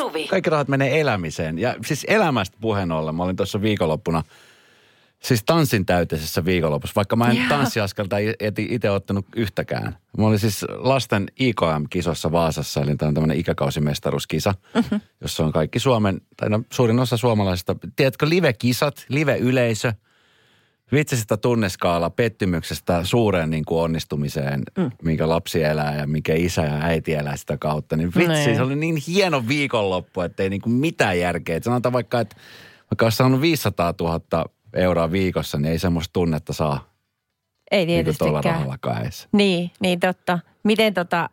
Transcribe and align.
Suvi. 0.00 0.28
Kaikki 0.28 0.50
rahat 0.50 0.68
menee 0.68 1.00
elämiseen. 1.00 1.58
Ja 1.58 1.74
siis 1.86 2.06
elämästä 2.08 2.56
puheen 2.60 2.92
ollen, 2.92 3.14
mä 3.14 3.22
olin 3.22 3.36
tuossa 3.36 3.62
viikonloppuna, 3.62 4.22
siis 5.20 5.44
tanssin 5.44 5.86
täyteisessä 5.86 6.44
viikonlopussa, 6.44 6.94
vaikka 6.96 7.16
mä 7.16 7.30
en 7.30 7.36
Joo. 7.36 7.48
tanssiaskelta 7.48 8.16
itse 8.58 8.90
ottanut 8.90 9.26
yhtäkään. 9.36 9.96
Mä 10.18 10.26
olin 10.26 10.38
siis 10.38 10.64
lasten 10.68 11.26
IKM-kisossa 11.40 12.32
Vaasassa, 12.32 12.80
eli 12.80 12.96
tämä 12.96 13.08
on 13.08 13.14
tämmöinen 13.14 13.38
ikäkausimestaruuskisa, 13.38 14.54
mm-hmm. 14.74 15.00
jossa 15.20 15.44
on 15.44 15.52
kaikki 15.52 15.78
Suomen, 15.78 16.20
tai 16.36 16.50
no 16.50 16.62
suurin 16.72 16.98
osa 16.98 17.16
suomalaisista, 17.16 17.76
tiedätkö, 17.96 18.28
live-kisat, 18.28 19.04
live-yleisö, 19.08 19.92
vitsi 20.92 21.16
sitä 21.16 21.36
tunneskaala 21.36 22.10
pettymyksestä 22.10 23.04
suureen 23.04 23.50
niin 23.50 23.64
kuin 23.64 23.80
onnistumiseen, 23.82 24.62
mm. 24.78 24.90
minkä 25.02 25.28
lapsi 25.28 25.62
elää 25.64 25.96
ja 25.96 26.06
mikä 26.06 26.34
isä 26.34 26.62
ja 26.62 26.78
äiti 26.82 27.14
elää 27.14 27.36
sitä 27.36 27.56
kautta. 27.58 27.96
Niin 27.96 28.12
vitsi, 28.16 28.28
Niin. 28.28 28.56
se 28.56 28.62
oli 28.62 28.76
niin 28.76 28.96
hieno 29.06 29.48
viikonloppu, 29.48 30.20
että 30.20 30.42
ei 30.42 30.50
niin 30.50 30.60
kuin 30.62 30.72
mitään 30.72 31.18
järkeä. 31.18 31.56
Et 31.56 31.64
sanotaan 31.64 31.92
vaikka, 31.92 32.20
että 32.20 32.36
vaikka 32.90 33.06
olisi 33.06 33.16
saanut 33.16 33.40
500 33.40 33.94
000 34.00 34.44
euroa 34.74 35.10
viikossa, 35.10 35.58
niin 35.58 35.72
ei 35.72 35.78
semmoista 35.78 36.12
tunnetta 36.12 36.52
saa 36.52 36.90
Ei 37.70 37.86
niin 37.86 38.04
tuolla 38.04 38.14
tietystikään. 38.14 38.44
rahallakaan 38.54 39.02
edes. 39.02 39.28
Niin, 39.32 39.70
niin 39.80 40.00
totta. 40.00 40.38
Miten 40.64 40.94
tota, 40.94 41.30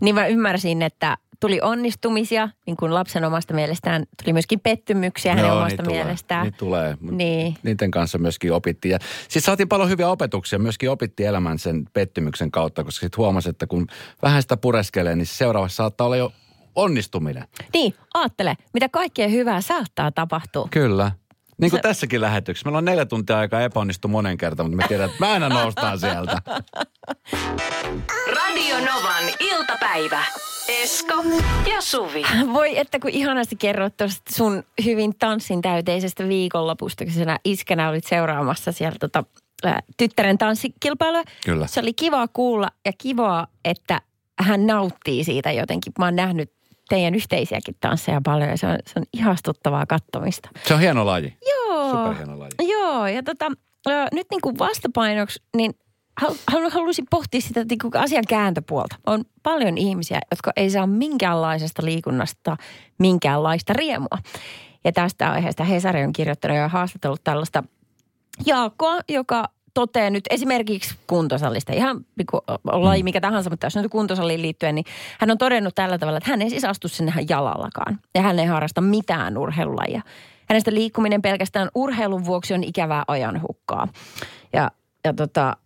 niin 0.00 0.14
mä 0.14 0.26
ymmärsin, 0.26 0.82
että 0.82 1.16
tuli 1.40 1.60
onnistumisia, 1.62 2.48
niin 2.66 2.76
kuin 2.76 2.94
lapsen 2.94 3.24
omasta 3.24 3.54
mielestään, 3.54 4.04
tuli 4.24 4.32
myöskin 4.32 4.60
pettymyksiä 4.60 5.32
hänen 5.32 5.46
Joo, 5.48 5.56
omasta 5.56 5.82
niitä 5.82 5.94
mielestään. 5.94 6.52
Tulee, 6.58 6.88
niitä 6.88 6.98
tulee. 7.00 7.16
Niin. 7.16 7.56
Niiden 7.62 7.90
kanssa 7.90 8.18
myöskin 8.18 8.52
opittiin. 8.52 8.92
Ja 8.92 8.98
sitten 9.22 9.42
saatiin 9.42 9.68
paljon 9.68 9.88
hyviä 9.88 10.08
opetuksia. 10.08 10.58
Myöskin 10.58 10.90
opittiin 10.90 11.28
elämän 11.28 11.58
sen 11.58 11.84
pettymyksen 11.92 12.50
kautta, 12.50 12.84
koska 12.84 13.00
sitten 13.06 13.18
huomasi, 13.18 13.48
että 13.48 13.66
kun 13.66 13.86
vähän 14.22 14.42
sitä 14.42 14.56
pureskelee, 14.56 15.16
niin 15.16 15.26
seuraavassa 15.26 15.76
saattaa 15.76 16.04
olla 16.04 16.16
jo 16.16 16.32
onnistuminen. 16.74 17.44
Niin, 17.74 17.94
aattele, 18.14 18.56
mitä 18.74 18.88
kaikkea 18.88 19.28
hyvää 19.28 19.60
saattaa 19.60 20.12
tapahtua. 20.12 20.68
Kyllä. 20.70 21.12
Niin 21.60 21.70
kuin 21.70 21.78
Se- 21.78 21.82
tässäkin 21.82 22.20
lähetyksessä. 22.20 22.66
Meillä 22.66 22.78
on 22.78 22.84
neljä 22.84 23.06
tuntia 23.06 23.38
aikaa 23.38 23.60
epäonnistu 23.60 24.08
monen 24.08 24.36
kertaan, 24.36 24.70
mutta 24.70 24.82
me 24.82 24.88
tiedetään, 24.88 25.10
että 25.10 25.26
mä 25.26 25.32
aina 25.32 25.48
noustaan 25.48 26.00
sieltä. 26.00 26.36
Radio 28.36 28.76
Novan 28.78 29.24
iltapäivä. 29.40 30.24
Esko 30.70 31.14
ja 31.70 31.80
Suvi. 31.80 32.22
Voi, 32.52 32.78
että 32.78 32.98
kun 32.98 33.10
ihanasti 33.10 33.56
kerroit 33.56 33.96
tuosta 33.96 34.34
sun 34.34 34.62
hyvin 34.84 35.14
tanssin 35.18 35.62
täyteisestä 35.62 36.28
viikonlopusta, 36.28 37.04
kun 37.04 37.12
sinä 37.12 37.38
iskänä 37.44 37.88
olit 37.88 38.06
seuraamassa 38.06 38.72
siellä 38.72 38.96
tota, 39.00 39.24
ää, 39.64 39.80
tyttären 39.96 40.38
tanssikilpailua. 40.38 41.22
Kyllä. 41.44 41.66
Se 41.66 41.80
oli 41.80 41.92
kiva 41.92 42.28
kuulla 42.28 42.70
ja 42.86 42.92
kivaa, 42.98 43.46
että 43.64 44.00
hän 44.40 44.66
nauttii 44.66 45.24
siitä 45.24 45.52
jotenkin. 45.52 45.92
Mä 45.98 46.04
oon 46.04 46.16
nähnyt 46.16 46.52
teidän 46.88 47.14
yhteisiäkin 47.14 47.76
tansseja 47.80 48.20
paljon 48.24 48.50
ja 48.50 48.56
se 48.56 48.66
on, 48.66 48.78
se 48.86 48.92
on 48.96 49.04
ihastuttavaa 49.12 49.86
kattomista. 49.86 50.48
Se 50.66 50.74
on 50.74 50.80
hieno 50.80 51.06
laji. 51.06 51.36
Joo. 51.48 51.90
Superhieno 51.90 52.38
laji. 52.38 52.70
Joo, 52.72 53.06
ja 53.06 53.22
tota, 53.22 53.46
ö, 53.88 53.90
nyt 54.12 54.26
niin 54.30 54.40
kuin 54.40 54.58
vastapainoksi, 54.58 55.42
niin 55.56 55.74
haluaisin 56.70 57.06
pohtia 57.10 57.40
sitä 57.40 57.64
niin 57.64 57.78
kuin 57.78 57.96
asian 57.96 58.24
kääntöpuolta. 58.28 58.96
On 59.06 59.24
paljon 59.42 59.78
ihmisiä, 59.78 60.20
jotka 60.30 60.52
ei 60.56 60.70
saa 60.70 60.86
minkäänlaisesta 60.86 61.84
liikunnasta 61.84 62.56
minkäänlaista 62.98 63.72
riemua. 63.72 64.18
Ja 64.84 64.92
tästä 64.92 65.30
aiheesta 65.30 65.64
Hesari 65.64 66.04
on 66.04 66.12
kirjoittanut 66.12 66.56
ja 66.56 66.68
haastatellut 66.68 67.24
tällaista 67.24 67.62
Jaakkoa, 68.46 68.98
joka 69.08 69.48
toteaa 69.74 70.10
nyt 70.10 70.24
esimerkiksi 70.30 70.94
kuntosalista, 71.06 71.72
ihan 71.72 72.06
pikku 72.16 72.38
laji 72.64 73.02
mikä 73.02 73.20
tahansa, 73.20 73.50
mutta 73.50 73.66
jos 73.66 73.76
nyt 73.76 73.90
kuntosaliin 73.90 74.42
liittyen, 74.42 74.74
niin 74.74 74.84
hän 75.18 75.30
on 75.30 75.38
todennut 75.38 75.74
tällä 75.74 75.98
tavalla, 75.98 76.18
että 76.18 76.30
hän 76.30 76.42
ei 76.42 76.50
siis 76.50 76.64
astu 76.64 76.88
sinne 76.88 77.12
jalallakaan. 77.28 77.98
Ja 78.14 78.22
hän 78.22 78.38
ei 78.38 78.46
harrasta 78.46 78.80
mitään 78.80 79.38
urheilulajia. 79.38 80.02
Hänestä 80.48 80.74
liikkuminen 80.74 81.22
pelkästään 81.22 81.68
urheilun 81.74 82.24
vuoksi 82.24 82.54
on 82.54 82.64
ikävää 82.64 83.04
ajanhukkaa. 83.08 83.88
Ja, 84.52 84.70
ja 85.04 85.14
tota, 85.14 85.56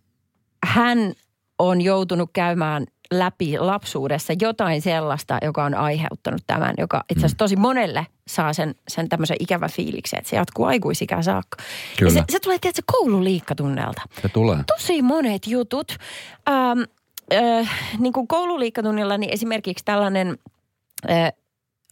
hän 0.65 1.13
on 1.59 1.81
joutunut 1.81 2.29
käymään 2.33 2.85
läpi 3.13 3.59
lapsuudessa 3.59 4.33
jotain 4.41 4.81
sellaista, 4.81 5.37
joka 5.41 5.63
on 5.63 5.75
aiheuttanut 5.75 6.41
tämän, 6.47 6.73
joka 6.77 7.03
itse 7.09 7.19
asiassa 7.19 7.37
tosi 7.37 7.55
monelle 7.55 8.07
saa 8.27 8.53
sen, 8.53 8.75
sen 8.87 9.09
tämmöisen 9.09 9.37
ikävä 9.39 9.67
fiiliksen, 9.67 10.19
että 10.19 10.29
se 10.29 10.35
jatkuu 10.35 10.65
aikuisikään 10.65 11.23
saakka. 11.23 11.57
Kyllä. 11.97 12.11
Ja 12.11 12.13
se, 12.13 12.23
se 12.29 12.39
tulee, 12.39 12.57
tiedätkö, 12.59 12.81
koululiikkatunnelta. 12.85 14.01
Se 14.21 14.29
tulee. 14.29 14.57
Tosi 14.67 15.01
monet 15.01 15.47
jutut. 15.47 15.97
Ähm, 16.49 16.79
äh, 17.33 17.69
niin 17.99 18.13
kuin 18.13 18.27
koululiikkatunnilla, 18.27 19.17
niin 19.17 19.33
esimerkiksi 19.33 19.85
tällainen 19.85 20.37
äh, 21.09 21.33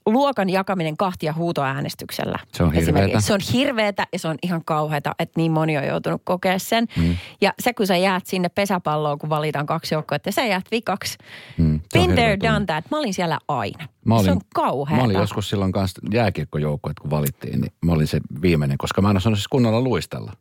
luokan 0.05 0.49
jakaminen 0.49 0.97
kahtia 0.97 1.33
huutoäänestyksellä. 1.33 2.39
Se 2.53 2.63
on 2.63 2.73
hirveetä. 2.73 3.19
Se 3.19 3.33
on 3.33 3.39
hirveetä 3.53 4.07
ja 4.13 4.19
se 4.19 4.27
on 4.27 4.37
ihan 4.43 4.61
kauheata, 4.65 5.15
että 5.19 5.39
niin 5.39 5.51
moni 5.51 5.77
on 5.77 5.83
joutunut 5.83 6.21
kokea 6.23 6.59
sen. 6.59 6.87
Mm. 6.97 7.15
Ja 7.41 7.53
se, 7.59 7.73
kun 7.73 7.87
sä 7.87 7.97
jäät 7.97 8.25
sinne 8.25 8.49
pesäpalloon, 8.49 9.19
kun 9.19 9.29
valitaan 9.29 9.65
kaksi 9.65 9.95
joukkoa, 9.95 10.15
että 10.15 10.31
sä 10.31 10.45
jäät 10.45 10.65
vikaksi. 10.71 11.17
Mm, 11.57 11.79
Been 11.93 12.11
there, 12.11 12.37
done 12.39 12.65
that. 12.65 12.85
Mä 12.91 12.97
olin 12.97 13.13
siellä 13.13 13.39
aina. 13.47 13.87
Mä 14.05 14.15
olin, 14.15 14.25
se 14.25 14.31
on 14.31 14.41
kauheata. 14.53 14.97
Mä 14.97 15.03
olin 15.03 15.17
joskus 15.17 15.49
silloin 15.49 15.71
kanssa 15.71 16.01
jääkiekkojoukkueet, 16.13 16.99
kun 16.99 17.09
valittiin, 17.09 17.61
niin 17.61 17.73
mä 17.85 17.91
olin 17.91 18.07
se 18.07 18.21
viimeinen, 18.41 18.77
koska 18.77 19.01
mä 19.01 19.09
en 19.09 19.17
osannut 19.17 19.39
siis 19.39 19.47
kunnolla 19.47 19.81
luistella. 19.81 20.33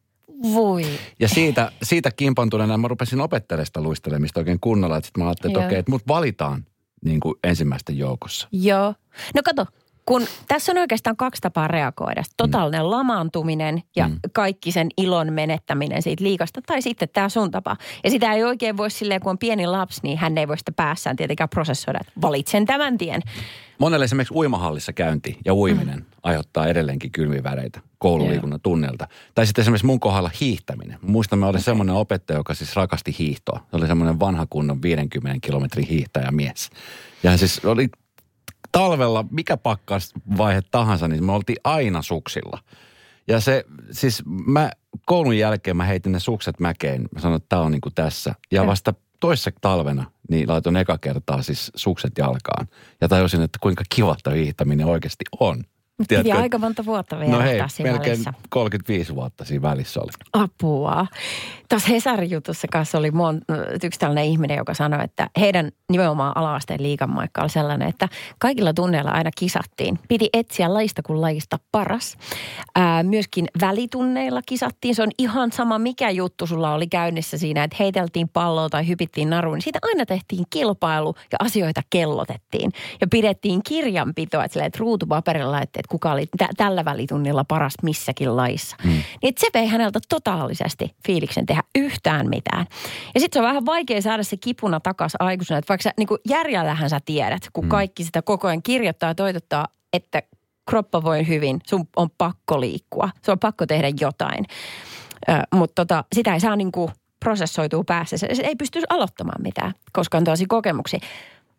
Voi. 0.55 0.85
Ja 1.21 1.29
siitä, 1.29 1.73
siitä 1.83 2.11
kimpantuneena 2.11 2.79
mä 2.79 2.89
rupesin 2.89 3.21
opettelemaan 3.21 3.67
sitä 3.67 3.81
luistelemista 3.81 4.41
oikein 4.41 4.61
kunnolla. 4.61 4.97
Että 4.97 5.07
sit 5.07 5.17
mä 5.17 5.25
ajattelin, 5.25 5.57
että 5.57 5.67
okei, 5.67 5.79
että 5.79 5.93
mut 5.93 6.03
valitaan 6.09 6.65
niin 7.05 7.21
kuin 7.21 7.35
ensimmäisten 7.45 7.99
joukossa. 7.99 8.49
Joo. 8.53 8.95
No 9.35 9.43
kato, 9.45 9.67
kun 10.07 10.27
tässä 10.49 10.73
on 10.73 10.79
oikeastaan 10.79 11.17
kaksi 11.17 11.41
tapaa 11.41 11.69
reagoida. 11.69 12.23
Totaalinen 12.37 12.83
mm. 12.83 12.91
lamaantuminen 12.91 13.83
ja 13.97 14.09
mm. 14.09 14.19
kaikki 14.33 14.73
sen 14.73 14.89
ilon 14.97 15.33
menettäminen 15.33 16.03
siitä 16.03 16.25
liikasta 16.25 16.61
tai 16.67 16.83
sitten 16.83 17.09
tämä 17.13 17.29
sun 17.29 17.51
tapa. 17.51 17.77
Ja 18.05 18.11
sitä 18.11 18.33
ei 18.33 18.45
oikein 18.45 18.77
voi 18.77 18.91
silleen, 18.91 19.21
kun 19.21 19.31
on 19.31 19.39
pieni 19.39 19.67
lapsi, 19.67 20.01
niin 20.03 20.19
hän 20.19 20.39
ei 20.39 20.49
voi 20.49 20.59
sitä 20.59 20.73
päässään 20.73 21.17
tietenkään 21.17 21.49
prosessoida, 21.49 21.99
että 22.01 22.13
valitsen 22.23 22.67
tämän 22.67 22.99
tien. 22.99 23.23
Monelle 23.83 24.05
esimerkiksi 24.05 24.35
uimahallissa 24.35 24.93
käynti 24.93 25.39
ja 25.45 25.55
uiminen 25.55 25.99
mm. 25.99 26.05
aiheuttaa 26.23 26.67
edelleenkin 26.67 27.13
kylmiväreitä 27.13 27.81
koululiikunnan 27.99 28.61
tunnelta. 28.61 29.09
Tai 29.35 29.47
sitten 29.47 29.63
esimerkiksi 29.63 29.87
mun 29.87 30.01
kohdalla 30.01 30.31
hiihtäminen. 30.41 30.99
Muistan, 31.03 31.39
mä 31.39 31.47
olin 31.47 31.57
okay. 31.57 31.65
semmoinen 31.65 31.95
opettaja, 31.95 32.39
joka 32.39 32.55
siis 32.55 32.77
rakasti 32.77 33.17
hiihtoa. 33.19 33.67
Se 33.71 33.77
oli 33.77 33.87
semmoinen 33.87 34.21
vanha 34.21 34.47
kunnon 34.51 34.83
50 34.83 35.47
kilometrin 35.47 35.87
hiihtäjämies. 35.87 36.71
Ja 37.23 37.31
hän 37.31 37.39
siis 37.39 37.65
oli 37.65 37.89
talvella, 38.73 39.25
mikä 39.31 39.57
pakkasvaihe 39.57 40.63
tahansa, 40.71 41.09
niin 41.09 41.25
me 41.25 41.33
oltiin 41.33 41.59
aina 41.65 42.03
suksilla. 42.03 42.59
Ja 43.29 43.41
se, 43.41 43.65
siis 43.91 44.23
mä 44.27 44.71
koulun 45.07 45.39
jälkeen 45.39 45.77
mä 45.77 45.85
heitin 45.85 46.13
ne 46.13 46.21
sukset 46.21 46.61
mäkeen. 46.61 47.09
Mä 47.15 47.21
sanoin, 47.21 47.37
että 47.37 47.49
tää 47.49 47.61
on 47.61 47.73
niinku 47.73 47.91
tässä. 47.91 48.35
Ja 48.51 48.67
vasta 48.67 48.95
toissa 49.21 49.51
talvena 49.61 50.05
niin 50.31 50.49
laitoin 50.49 50.77
eka 50.77 50.99
kertaa 50.99 51.43
siis 51.43 51.71
sukset 51.75 52.13
jalkaan. 52.19 52.69
Ja 53.01 53.09
tajusin, 53.09 53.43
että 53.43 53.59
kuinka 53.63 53.85
kiva 53.95 54.17
tämä 54.23 54.37
hiihtäminen 54.37 54.87
oikeasti 54.87 55.25
on. 55.41 55.65
Mutta 55.99 56.15
piti 56.15 56.23
Tiedätkö? 56.23 56.43
aika 56.43 56.59
monta 56.59 56.85
vuotta 56.85 57.19
vielä 57.19 57.33
No 57.33 57.41
hei, 57.41 57.61
siinä 57.69 57.93
melkein 57.93 58.11
välissä. 58.13 58.33
35 58.49 59.15
vuotta 59.15 59.45
siinä 59.45 59.63
välissä 59.63 60.01
oli. 60.01 60.13
Apua. 60.33 61.07
Tuossa 61.69 61.89
Hesarin 61.89 62.31
jutussa 62.31 62.67
kanssa 62.73 62.99
oli 62.99 63.11
mon, 63.11 63.41
yksi 63.85 64.01
tällainen 64.01 64.25
ihminen, 64.25 64.57
joka 64.57 64.75
sanoi, 64.75 65.05
että 65.05 65.31
heidän 65.41 65.71
nimenomaan 65.91 66.37
ala-asteen 66.37 66.83
liikanmaikka 66.83 67.43
oli 67.43 67.49
sellainen, 67.51 67.89
että 67.89 68.09
kaikilla 68.39 68.75
tunneilla 68.75 69.11
aina 69.11 69.31
kisattiin. 69.39 69.99
Piti 70.09 70.29
etsiä 70.33 70.75
laista 70.75 71.03
kuin 71.03 71.21
laista 71.21 71.59
paras. 71.73 72.17
Ää, 72.75 73.03
myöskin 73.03 73.47
välitunneilla 73.61 74.41
kisattiin. 74.47 74.95
Se 74.95 75.03
on 75.03 75.11
ihan 75.19 75.53
sama, 75.53 75.79
mikä 75.79 76.11
juttu 76.11 76.47
sulla 76.47 76.75
oli 76.75 76.87
käynnissä 76.87 77.39
siinä, 77.39 77.65
että 77.65 77.77
heiteltiin 77.81 78.29
palloa 78.29 78.69
tai 78.69 78.89
hypittiin 78.89 79.31
naruun. 79.31 79.55
Niin 79.55 79.63
siitä 79.63 79.79
aina 79.83 80.07
tehtiin 80.07 80.45
kilpailu 80.51 81.15
ja 81.33 81.39
asioita 81.41 81.81
kellotettiin. 81.91 82.73
Ja 83.01 83.07
pidettiin 83.07 83.61
kirjanpitoa, 83.63 84.45
että, 84.45 84.53
silleen, 84.53 84.67
että 84.67 84.79
ruutupaperilla 84.79 85.53
laitettiin, 85.53 85.82
että 85.83 85.91
kuka 85.91 86.13
oli 86.13 86.27
tä- 86.39 86.49
tällä 86.57 86.85
välitunnilla 86.85 87.45
paras 87.45 87.75
missäkin 87.83 88.37
laissa. 88.37 88.77
Mm. 88.85 89.03
Niin 89.23 89.35
se 89.39 89.47
vei 89.55 89.67
häneltä 89.67 90.01
totaalisesti 90.09 90.95
fiiliksen 91.07 91.47
tehdä 91.47 91.63
yhtään 91.75 92.29
mitään. 92.29 92.67
Ja 93.15 93.21
sitten 93.21 93.39
se 93.39 93.43
on 93.43 93.49
vähän 93.49 93.67
vaikea 93.67 94.03
saada 94.03 94.23
se 94.23 94.37
kipuna 94.37 94.81
takaisin 94.81 95.23
aikuisena. 95.23 95.59
Että 95.59 95.69
vaikka 95.69 95.83
sä, 95.83 95.93
niin 95.99 96.09
järjellähän 96.29 96.91
sä 96.91 97.01
tiedät, 97.05 97.43
kun 97.53 97.65
mm. 97.65 97.69
kaikki 97.69 98.05
sitä 98.05 98.23
koko 98.23 98.49
ajan 98.49 98.63
kirjoittaa 98.63 99.11
ja 99.11 99.15
toitottaa, 99.15 99.69
että 99.93 100.23
kroppa 100.71 101.03
voi 101.03 101.29
hyvin, 101.29 101.61
sun 101.67 101.89
on 101.97 102.09
pakko 102.19 102.61
liikkua, 102.61 103.11
sun 103.25 103.33
on 103.33 103.39
pakko 103.39 103.67
tehdä 103.67 103.89
jotain. 104.01 104.45
Mutta 105.55 105.75
tota, 105.75 106.05
sitä 106.15 106.35
ei 106.35 106.41
saa 106.41 106.57
niin 106.57 106.73
kuin 106.73 106.93
prosessoitua 107.21 107.85
päässä. 107.87 108.17
Se, 108.17 108.29
se 108.33 108.43
ei 108.43 108.57
pysty 108.57 108.81
aloittamaan 108.89 109.43
mitään, 109.43 109.73
koska 109.93 110.19
on 110.19 110.25
tosi 110.25 110.47
kokemuksia. 110.47 111.01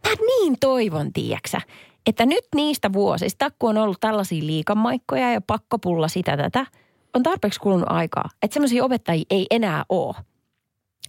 Mä 0.08 0.14
niin 0.28 0.56
toivon, 0.60 1.14
tiiäksä, 1.14 1.62
että 2.06 2.26
nyt 2.26 2.46
niistä 2.56 2.94
vuosista, 2.94 3.52
kun 3.60 3.70
on 3.70 3.78
ollut 3.78 4.00
tällaisia 4.00 4.46
liikamaikkoja 4.46 5.32
ja 5.32 5.42
pakkopulla 5.42 6.08
sitä 6.08 6.38
tätä, 6.38 6.66
on 7.14 7.24
tarpeeksi 7.24 7.60
kulunut 7.60 7.92
aikaa, 7.92 8.30
että 8.42 8.54
semmoisia 8.54 8.86
opettajia 8.86 9.26
ei 9.30 9.48
enää 9.52 9.86
ole. 9.90 10.16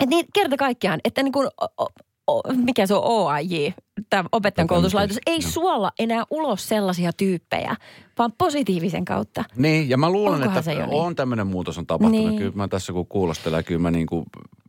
Että 0.00 0.16
niin 0.16 0.26
kerta 0.34 0.56
kaikkiaan, 0.56 1.00
että 1.04 1.22
niin 1.22 1.32
kuin, 1.32 1.48
o, 1.80 1.86
o, 2.30 2.42
mikä 2.52 2.86
se 2.86 2.94
on 2.94 3.04
OAJ, 3.04 3.72
tämä 4.10 4.24
opettajan 4.32 4.68
koulutuslaitos 4.68 5.18
ei 5.26 5.38
joo. 5.42 5.50
suolla 5.50 5.92
enää 5.98 6.24
ulos 6.30 6.68
sellaisia 6.68 7.12
tyyppejä, 7.12 7.76
vaan 8.18 8.32
positiivisen 8.38 9.04
kautta. 9.04 9.44
Niin, 9.56 9.88
ja 9.88 9.96
mä 9.96 10.10
luulen, 10.10 10.42
Onkohan 10.42 10.58
että 10.58 10.70
niin? 10.70 10.84
on 10.90 11.16
tämmöinen 11.16 11.46
muutos 11.46 11.78
on 11.78 11.86
tapahtunut. 11.86 12.26
Niin. 12.26 12.38
Kyllä 12.38 12.52
mä 12.54 12.68
tässä 12.68 12.92
kun 12.92 13.06
kuulostelen, 13.06 13.64
kyllä 13.64 13.80
mä 13.80 13.90
niin 13.90 14.06
kuin 14.06 14.24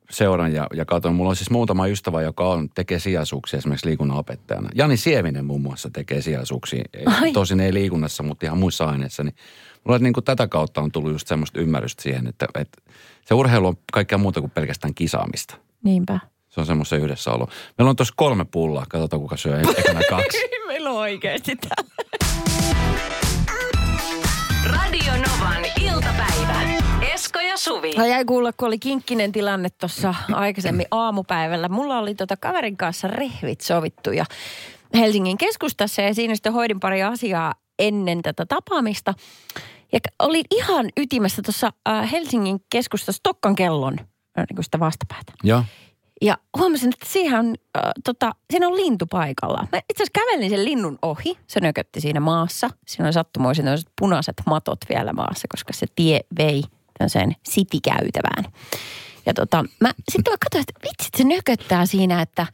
seuran 0.09 0.53
ja, 0.53 0.67
ja 0.73 0.85
katson. 0.85 1.15
Mulla 1.15 1.29
on 1.29 1.35
siis 1.35 1.49
muutama 1.49 1.87
ystävä, 1.87 2.21
joka 2.21 2.49
on, 2.49 2.69
tekee 2.69 2.99
sijaisuuksia 2.99 3.57
esimerkiksi 3.57 3.87
liikunnanopettajana. 3.87 4.69
Jani 4.75 4.97
Sievinen 4.97 5.45
muun 5.45 5.61
muassa 5.61 5.89
tekee 5.89 6.21
sijaisuuksia. 6.21 6.83
Ai. 7.05 7.31
Tosin 7.31 7.59
ei 7.59 7.73
liikunnassa, 7.73 8.23
mutta 8.23 8.45
ihan 8.45 8.57
muissa 8.57 8.85
aineissa. 8.85 9.23
Niin 9.23 9.35
mulla 9.83 9.99
niin 9.99 10.13
kuin 10.13 10.23
tätä 10.23 10.47
kautta 10.47 10.81
on 10.81 10.91
tullut 10.91 11.11
just 11.11 11.27
semmoista 11.27 11.59
ymmärrystä 11.59 12.03
siihen, 12.03 12.27
että, 12.27 12.47
että 12.55 12.81
se 13.25 13.33
urheilu 13.33 13.67
on 13.67 13.77
kaikkea 13.93 14.17
muuta 14.17 14.39
kuin 14.41 14.51
pelkästään 14.51 14.93
kisaamista. 14.93 15.57
Niinpä. 15.83 16.19
Se 16.49 16.59
on 16.59 16.65
semmoisen 16.65 16.99
yhdessäolo. 17.01 17.47
Meillä 17.77 17.89
on 17.89 17.95
tuossa 17.95 18.13
kolme 18.17 18.45
pullaa. 18.45 18.85
Katsotaan, 18.89 19.21
kuka 19.21 19.37
syö 19.37 19.59
ekana 19.59 20.01
kaksi. 20.09 20.37
Meillä 20.67 20.89
on 20.89 20.97
oikeasti 20.97 21.55
täällä. 21.55 21.91
Radio 24.65 25.13
Novan 25.13 25.65
iltapäivä. 25.81 26.64
Esko 27.25 27.39
ja 27.39 27.57
Suvi. 27.57 27.93
Mä 27.97 28.07
jäi 28.07 28.25
kuulla, 28.25 28.53
kun 28.53 28.67
oli 28.67 28.79
kinkkinen 28.79 29.31
tilanne 29.31 29.69
tuossa 29.69 30.15
aikaisemmin 30.33 30.85
aamupäivällä. 30.91 31.69
Mulla 31.69 31.99
oli 31.99 32.15
tota 32.15 32.37
kaverin 32.37 32.77
kanssa 32.77 33.07
rehvit 33.07 33.61
sovittu 33.61 34.11
ja 34.11 34.25
Helsingin 34.95 35.37
keskustassa 35.37 36.01
ja 36.01 36.13
siinä 36.13 36.35
sitten 36.35 36.53
hoidin 36.53 36.79
pari 36.79 37.03
asiaa 37.03 37.53
ennen 37.79 38.21
tätä 38.21 38.45
tapaamista. 38.45 39.13
Ja 39.93 39.99
olin 40.19 40.43
ihan 40.51 40.89
ytimessä 40.97 41.41
tuossa 41.41 41.73
äh, 41.89 42.11
Helsingin 42.11 42.59
keskustassa 42.69 43.23
Tokkan 43.23 43.55
kellon 43.55 43.95
äh, 43.99 44.45
niin 44.49 44.55
kuin 44.55 44.63
sitä 44.63 44.79
vastapäätä. 44.79 45.33
Joo. 45.43 45.63
Ja 46.21 46.37
huomasin, 46.57 46.89
että 46.93 47.05
siihen 47.09 47.39
on, 47.39 47.55
äh, 47.77 47.91
tota, 48.03 48.31
siinä 48.51 48.67
on 48.67 48.75
lintu 48.75 49.05
paikalla. 49.05 49.67
Mä 49.71 49.81
itse 49.89 50.03
asiassa 50.03 50.19
kävelin 50.25 50.49
sen 50.49 50.65
linnun 50.65 50.99
ohi. 51.01 51.37
Se 51.47 51.59
nökötti 51.59 52.01
siinä 52.01 52.19
maassa. 52.19 52.69
Siinä 52.87 53.05
oli 53.05 53.13
sattumoisin 53.13 53.65
punaiset 53.99 54.35
matot 54.45 54.79
vielä 54.89 55.13
maassa, 55.13 55.47
koska 55.51 55.73
se 55.73 55.85
tie 55.95 56.19
vei 56.37 56.63
tämmöiseen 56.97 57.35
sitikäytävään. 57.43 58.45
Ja 59.25 59.33
tota, 59.33 59.65
mä 59.81 59.91
sitten 60.11 60.33
mä 60.33 60.37
katsoin, 60.43 60.65
että 60.69 60.89
vitsit 60.89 61.13
se 61.17 61.23
nököttää 61.23 61.85
siinä, 61.85 62.21
että 62.21 62.47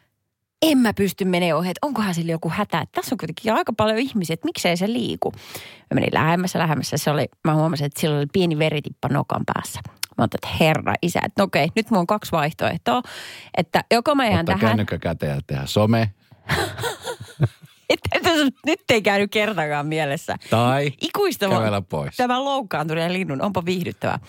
en 0.62 0.78
mä 0.78 0.94
pysty 0.94 1.26
menemään 1.26 1.58
ohi, 1.58 1.70
että 1.70 1.88
onkohan 1.88 2.14
sillä 2.14 2.32
joku 2.32 2.50
hätä. 2.50 2.82
Että 2.82 3.02
tässä 3.02 3.16
on 3.16 3.18
kuitenkin 3.18 3.54
aika 3.54 3.74
paljon 3.78 3.98
ihmisiä, 3.98 4.34
että 4.34 4.46
miksei 4.46 4.78
se 4.78 4.94
liiku. 4.94 5.32
Mä 5.32 5.96
menin 5.96 6.14
lähemmässä, 6.14 6.60
lähemmässä. 6.60 6.98
Se 6.98 7.12
oli, 7.12 7.26
mä 7.44 7.56
huomasin, 7.56 7.86
että 7.86 8.02
sillä 8.02 8.18
oli 8.18 8.26
pieni 8.34 8.60
veritippa 8.60 9.08
nokan 9.08 9.42
päässä. 9.54 9.80
Mä 10.18 10.24
ajattelin, 10.24 10.46
että 10.46 10.64
herra 10.64 10.94
isä, 11.02 11.20
että 11.26 11.42
no 11.42 11.44
okei, 11.44 11.70
nyt 11.76 11.90
mulla 11.90 12.02
on 12.02 12.08
kaksi 12.08 12.32
vaihtoehtoa. 12.32 13.02
Että 13.58 13.84
joko 13.92 14.16
mä 14.16 14.26
jään 14.26 14.40
Ottaa 14.40 14.58
tähän, 14.60 14.86
käteen 15.02 15.36
ja 15.36 15.42
tehdä 15.48 15.66
some. 15.66 16.14
että, 17.94 18.30
että 18.30 18.30
nyt 18.66 18.80
ei 18.90 19.02
käynyt 19.02 19.32
kertakaan 19.32 19.88
mielessä. 19.88 20.36
Tai 20.50 20.94
Ikuistava. 21.02 21.56
kävellä 21.56 21.82
pois. 21.82 22.16
Tämä 22.16 22.44
loukkaantuneen 22.44 23.14
linnun, 23.14 23.42
onpa 23.42 23.66
viihdyttävää. 23.66 24.20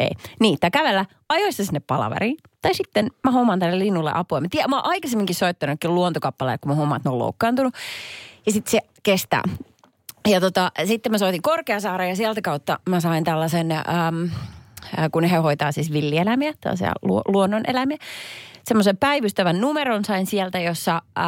Ei. 0.00 0.10
Niin, 0.40 0.58
tai 0.60 0.70
kävellä 0.70 1.04
ajoissa 1.28 1.64
sinne 1.64 1.80
palaveriin. 1.80 2.36
Tai 2.62 2.74
sitten 2.74 3.10
mä 3.24 3.30
hommaan 3.30 3.58
tälle 3.58 3.78
linnulle 3.78 4.10
apua. 4.14 4.40
Mä, 4.40 4.48
tiedän, 4.50 4.70
mä 4.70 4.76
oon 4.76 4.90
aikaisemminkin 4.90 5.36
soittanut 5.36 5.80
kyllä 5.80 5.94
luontokappaleja, 5.94 6.58
kun 6.58 6.70
mä 6.70 6.74
hommaan, 6.74 6.96
että 6.96 7.08
ne 7.08 7.12
on 7.12 7.18
loukkaantunut. 7.18 7.74
Ja 8.46 8.52
sitten 8.52 8.70
se 8.70 8.80
kestää. 9.02 9.42
Ja 10.28 10.40
tota, 10.40 10.72
sitten 10.84 11.12
mä 11.12 11.18
soitin 11.18 11.42
Korkeasaareen 11.42 12.10
ja 12.10 12.16
sieltä 12.16 12.40
kautta 12.42 12.78
mä 12.88 13.00
sain 13.00 13.24
tällaisen, 13.24 13.72
äm, 13.72 13.84
äh, 14.24 14.30
kun 15.12 15.24
he 15.24 15.36
hoitaa 15.36 15.72
siis 15.72 15.92
villieläimiä, 15.92 16.54
tällaisia 16.60 16.92
lu- 17.02 17.22
luonnoneläimiä. 17.28 17.98
Semmoisen 18.64 18.96
päivystävän 18.96 19.60
numeron 19.60 20.04
sain 20.04 20.26
sieltä, 20.26 20.58
jossa 20.58 21.02
äh, 21.18 21.24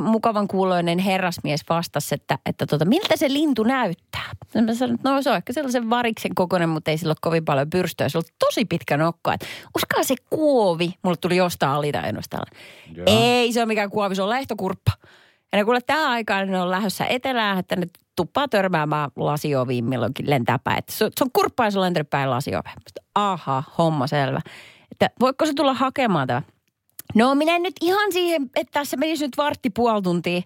mukavan 0.00 0.48
kuuloinen 0.48 0.98
herrasmies 0.98 1.60
vastasi, 1.68 2.14
että, 2.14 2.38
että 2.46 2.66
tota, 2.66 2.84
miltä 2.84 3.16
se 3.16 3.32
lintu 3.32 3.62
näyttää. 3.62 4.30
Ja 4.54 4.62
Mä 4.62 4.74
sanoin, 4.74 4.94
että 4.94 5.10
no 5.10 5.22
se 5.22 5.30
on 5.30 5.36
ehkä 5.36 5.52
sellaisen 5.52 5.90
variksen 5.90 6.34
kokoinen, 6.34 6.68
mutta 6.68 6.90
ei 6.90 6.98
sillä 6.98 7.10
ole 7.10 7.16
kovin 7.20 7.44
paljon 7.44 7.70
pyrstöä. 7.70 8.08
Se 8.08 8.18
on 8.18 8.24
tosi 8.38 8.64
pitkä 8.64 8.96
nokka. 8.96 9.34
Että 9.34 9.46
uskaa 9.76 10.04
se 10.04 10.14
kuovi. 10.30 10.94
Mulle 11.02 11.16
tuli 11.20 11.36
jostain 11.36 11.72
alitainnosta. 11.72 12.38
Joo. 12.94 13.04
Ei 13.06 13.52
se 13.52 13.60
ole 13.60 13.66
mikään 13.66 13.90
kuovi, 13.90 14.14
se 14.14 14.22
on 14.22 14.30
lehtokurppa. 14.30 14.92
Ja 15.52 15.58
ne 15.58 15.64
kuule 15.64 15.80
tähän 15.80 16.10
aikaan 16.10 16.50
ne 16.50 16.60
on 16.60 16.70
lähdössä 16.70 17.06
etelään, 17.06 17.58
että 17.58 17.76
ne 17.76 17.86
tuppaa 18.16 18.48
törmäämään 18.48 19.10
lasioviin 19.16 19.84
milloinkin 19.84 20.30
lentää 20.30 20.58
päin. 20.58 20.78
Että 20.78 20.92
se, 20.92 21.10
se 21.18 21.24
on 21.24 21.30
kurppaa 21.32 21.66
ja 21.66 21.70
se 21.70 21.78
on 21.78 21.84
lentänyt 21.84 22.10
päin 22.10 22.30
lasiove. 22.30 22.70
Sitten, 22.70 23.04
aha, 23.14 23.62
homma 23.78 24.06
selvä. 24.06 24.40
Että 24.92 25.10
voiko 25.20 25.46
se 25.46 25.52
tulla 25.56 25.74
hakemaan 25.74 26.26
tämä? 26.26 26.42
No 27.14 27.34
minä 27.34 27.56
en 27.56 27.62
nyt 27.62 27.74
ihan 27.80 28.12
siihen, 28.12 28.42
että 28.56 28.72
tässä 28.72 28.96
menisi 28.96 29.24
nyt 29.24 29.36
vartti 29.36 29.70
puoli 29.70 30.02
tuntia. 30.02 30.40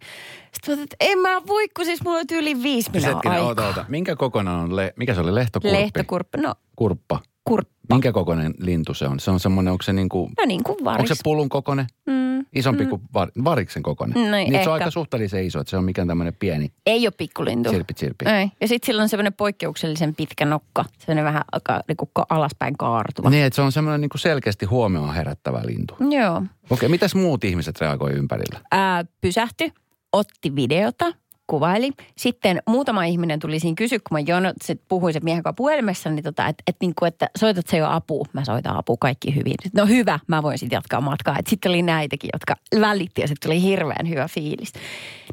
Sitten 0.53 0.77
mä 0.77 0.83
että 0.83 0.97
en 1.01 1.19
mä 1.19 1.43
voi, 1.47 1.69
kun 1.77 1.85
siis 1.85 2.05
mulla 2.05 2.19
on 2.19 2.25
yli 2.33 2.63
viisi 2.63 2.91
hetkinen, 2.95 3.17
aikaa. 3.19 3.41
oota, 3.47 3.67
oota. 3.67 3.85
Minkä 3.89 4.17
kokoinen 4.17 4.55
on, 4.55 4.77
le- 4.77 4.93
mikä 4.97 5.15
se 5.15 5.21
oli, 5.21 5.35
lehtokurppi? 5.35 5.79
Lehtokurppa, 5.81 6.39
no 6.39 6.55
Kurppa. 6.77 7.21
kurppa. 7.45 7.75
Minkä 7.95 8.13
kokoinen 8.13 8.55
lintu 8.59 8.95
se 8.95 9.07
on? 9.07 9.21
Se 9.21 9.31
on 9.31 9.41
semmoinen, 9.41 9.73
onko 9.73 9.83
se 9.83 9.93
niinku, 9.93 10.31
No 10.39 10.45
niin 10.47 10.63
kuin 10.65 10.77
varis. 10.85 10.99
onko 11.01 11.15
se 11.15 11.21
pullun 11.25 11.49
kokoinen? 11.49 11.87
Mm. 12.07 12.28
Isompi 12.55 12.87
kuin 12.87 13.03
var, 13.15 13.29
variksen 13.45 13.83
kokoinen? 13.83 14.31
No, 14.31 14.37
niin 14.37 14.53
se 14.53 14.57
on 14.57 14.61
ehkä. 14.61 14.73
aika 14.73 14.91
suhteellisen 14.91 15.45
iso, 15.45 15.61
että 15.61 15.71
se 15.71 15.77
on 15.77 15.85
mikään 15.85 16.09
tämmöinen 16.09 16.35
pieni 16.39 16.73
Ei 16.87 17.07
ole 17.07 17.13
pikkulintu. 17.19 17.71
sirpi 17.71 17.95
sirpi. 17.97 18.25
Ei. 18.29 18.51
Ja 18.61 18.69
sitten 18.69 18.87
sillä 18.87 19.03
on 19.03 19.09
semmoinen 19.09 19.33
poikkeuksellisen 19.33 20.15
pitkä 20.15 20.45
nokka. 20.45 20.85
Semmoinen 20.99 21.25
vähän 21.25 21.43
aika 21.53 21.81
niinku 21.89 22.11
alaspäin 22.31 22.77
kaartuva. 22.77 23.31
Niin, 23.31 23.45
että 23.45 23.55
se 23.55 23.63
on 23.63 23.73
semmoinen 23.73 24.01
niinku 24.01 24.19
selkeästi 24.19 24.67
huomioon 24.67 25.15
herättävä 25.15 25.61
lintu. 25.67 25.97
Joo. 26.11 26.43
Okei, 26.71 26.89
mitäs 26.89 27.15
muut 27.15 27.45
ihmiset 27.45 27.81
reagoi 27.81 28.11
ympärillä? 28.13 28.61
Ää, 28.71 29.05
pysähtyi, 29.21 29.73
otti 30.13 30.55
videota, 30.57 31.13
kuvaili. 31.49 31.91
Sitten 32.17 32.63
muutama 32.67 33.05
ihminen 33.05 33.39
tuli 33.41 33.61
siinä 33.61 33.75
kysyä, 33.75 33.99
kun 33.99 34.15
mä 34.15 34.21
jono, 34.21 34.53
se 34.65 34.77
puhuin 34.89 35.15
se 35.15 35.21
miehen 35.21 35.43
kanssa 35.43 35.57
puhelimessa, 35.57 36.11
niin 36.11 36.23
tota, 36.25 36.47
että 36.47 36.63
et 36.67 36.77
niinku, 36.81 37.05
että 37.05 37.31
soitat 37.39 37.67
se 37.67 37.77
jo 37.77 37.87
apua. 37.91 38.25
Mä 38.33 38.45
soitan 38.45 38.77
apua, 38.77 38.97
kaikki 39.01 39.35
hyvin. 39.35 39.55
No 39.75 39.87
hyvä, 39.87 40.19
mä 40.27 40.43
voin 40.43 40.59
sitten 40.59 40.77
jatkaa 40.77 41.01
matkaa. 41.01 41.37
Sitten 41.49 41.71
oli 41.71 41.83
näitäkin, 41.83 42.31
jotka 42.33 42.55
välitti 42.81 43.21
ja 43.21 43.29
sitten 43.29 43.49
tuli 43.51 43.63
hirveän 43.63 44.09
hyvä 44.09 44.29
fiilis. 44.29 44.73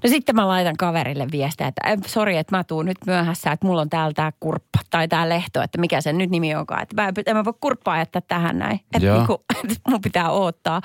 No 0.04 0.10
sitten 0.10 0.36
mä 0.36 0.48
laitan 0.48 0.78
kaverille 0.78 1.28
viestiä, 1.32 1.68
että 1.68 1.90
"Em, 1.90 2.02
sori, 2.08 2.38
että 2.38 2.58
mä 2.58 2.64
tuun 2.64 2.86
nyt 2.86 2.98
myöhässä, 3.06 3.52
että 3.52 3.68
mulla 3.68 3.82
on 3.82 3.90
täällä 3.90 4.14
tää 4.14 4.32
kurppa 4.40 4.80
tai 4.90 5.08
tää 5.08 5.30
lehto, 5.30 5.62
että 5.62 5.78
mikä 5.78 6.02
sen 6.02 6.18
nyt 6.18 6.30
nimi 6.30 6.56
onkaan. 6.56 6.84
Että 6.84 7.02
mä, 7.02 7.12
en 7.26 7.36
mä 7.36 7.46
voi 7.46 7.54
kurppaa 7.62 7.98
jättää 7.98 8.22
tähän 8.28 8.60
näin. 8.60 8.80
Että 8.94 9.14
niinku, 9.18 9.34
että 9.64 9.76
mun 9.92 10.02
pitää 10.02 10.32
odottaa. 10.32 10.82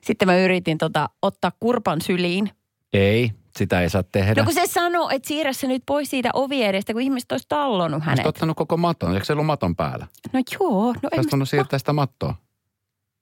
Sitten 0.00 0.28
mä 0.28 0.36
yritin 0.36 0.78
tota, 0.78 1.08
ottaa 1.22 1.52
kurpan 1.60 2.00
syliin. 2.00 2.50
Ei, 2.92 3.32
sitä 3.56 3.80
ei 3.80 3.90
saa 3.90 4.02
tehdä. 4.02 4.40
No 4.40 4.44
kun 4.44 4.54
se 4.54 4.66
sanoo, 4.66 5.10
että 5.10 5.28
siirrä 5.28 5.52
se 5.52 5.66
nyt 5.66 5.82
pois 5.86 6.10
siitä 6.10 6.30
ovi 6.34 6.64
edestä, 6.64 6.92
kun 6.92 7.02
ihmiset 7.02 7.32
olisi 7.32 7.46
tallonut 7.48 8.02
hänet. 8.02 8.18
Olisit 8.18 8.26
ottanut 8.26 8.56
koko 8.56 8.76
maton, 8.76 9.14
eikö 9.14 9.24
se 9.24 9.32
ollut 9.32 9.46
maton 9.46 9.76
päällä? 9.76 10.06
No 10.32 10.40
joo, 10.60 10.86
no 10.86 11.08
en 11.12 11.18
Olisit 11.18 11.38
mä... 11.38 11.44
siirtää 11.44 11.78
sitä 11.78 11.92
mattoa. 11.92 12.34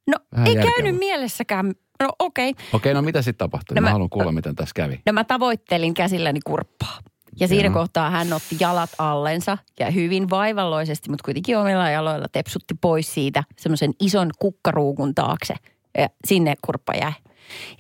No 0.07 0.19
Vähän 0.33 0.47
ei 0.47 0.55
järkevää. 0.55 0.77
käynyt 0.77 0.99
mielessäkään. 0.99 1.73
No 2.03 2.09
okei. 2.19 2.51
Okay. 2.51 2.65
Okei, 2.73 2.95
no 2.95 3.03
mitä 3.03 3.23
sitten 3.23 3.45
tapahtui? 3.47 3.75
No 3.75 3.81
mä, 3.81 3.87
mä- 3.87 3.93
haluan 3.93 4.11
kuulla, 4.11 4.33
miten 4.33 4.55
tässä 4.55 4.73
kävi. 4.75 5.01
No 5.07 5.13
mä 5.13 5.25
tavoittelin 5.25 5.95
käsilläni 5.95 6.41
kurppaa. 6.47 6.99
Ja 7.41 7.49
siinä 7.49 7.65
Joo. 7.65 7.75
kohtaa 7.75 8.11
hän 8.11 8.33
otti 8.33 8.57
jalat 8.61 8.91
allensa 8.99 9.59
ja 9.81 9.91
hyvin 9.91 10.31
vaivalloisesti, 10.31 11.11
mutta 11.11 11.25
kuitenkin 11.25 11.59
omilla 11.59 11.91
jaloilla 11.91 12.27
tepsutti 12.33 12.75
pois 12.81 13.15
siitä 13.15 13.45
semmoisen 13.59 13.93
ison 14.01 14.31
kukkaruukun 14.39 15.15
taakse. 15.15 15.55
Ja 15.99 16.09
sinne 16.27 16.55
kurppa 16.67 16.93
jäi. 17.01 17.13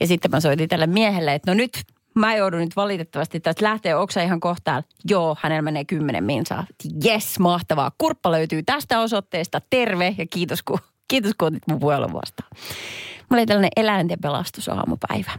Ja 0.01 0.07
sitten 0.07 0.31
mä 0.31 0.41
soitin 0.41 0.69
tälle 0.69 0.87
miehelle, 0.87 1.35
että 1.35 1.51
no 1.51 1.55
nyt 1.55 1.71
mä 2.15 2.37
joudun 2.37 2.61
nyt 2.61 2.77
valitettavasti 2.77 3.41
tästä 3.41 3.65
lähteä, 3.65 3.99
onko 3.99 4.13
ihan 4.25 4.41
kohtaan? 4.41 4.83
Joo, 5.11 5.37
hänellä 5.41 5.63
menee 5.63 5.85
kymmenen 5.85 6.25
minsaa. 6.25 6.67
Jes, 7.05 7.39
mahtavaa. 7.39 7.93
Kurppa 7.99 8.31
löytyy 8.31 8.63
tästä 8.63 9.01
osoitteesta. 9.01 9.61
Terve 9.71 10.15
ja 10.19 10.27
kiitos 10.31 10.63
kun, 10.63 10.79
kiitos 11.09 11.33
kun 11.39 11.49
otit 11.49 11.63
mun 11.69 11.81
puhelun 11.81 12.13
vastaan. 12.13 12.51
Mulla 13.31 13.41
oli 13.41 13.47
tällainen 13.47 13.71
eläinten 13.77 14.19
pelastusaamupäivä. 14.23 15.31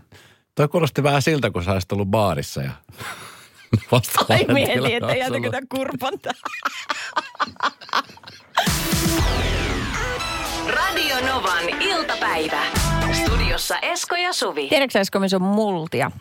Toi 0.56 0.68
kuulosti 0.68 1.04
vähän 1.04 1.22
siltä, 1.22 1.52
kun 1.52 1.64
sä 1.64 1.72
olisit 1.72 1.92
ollut 1.92 2.08
baarissa 2.08 2.62
ja 2.62 2.72
vasta 3.92 4.26
Ai 4.30 4.46
mietin, 4.54 4.86
että 4.86 5.16
jätäkö 5.16 5.50
tämän 5.50 5.68
kurpan. 5.70 6.14
Radio 10.68 11.16
Novan 11.28 11.82
iltapäivä. 11.82 12.62
Studiossa 13.14 13.80
Esko 13.80 14.16
ja 14.16 14.34
Suvi. 14.34 14.68
Tiedätkö 14.70 15.00
äsken, 15.00 15.22
missä 15.22 15.38
on 15.38 15.42
multia? 15.42 16.12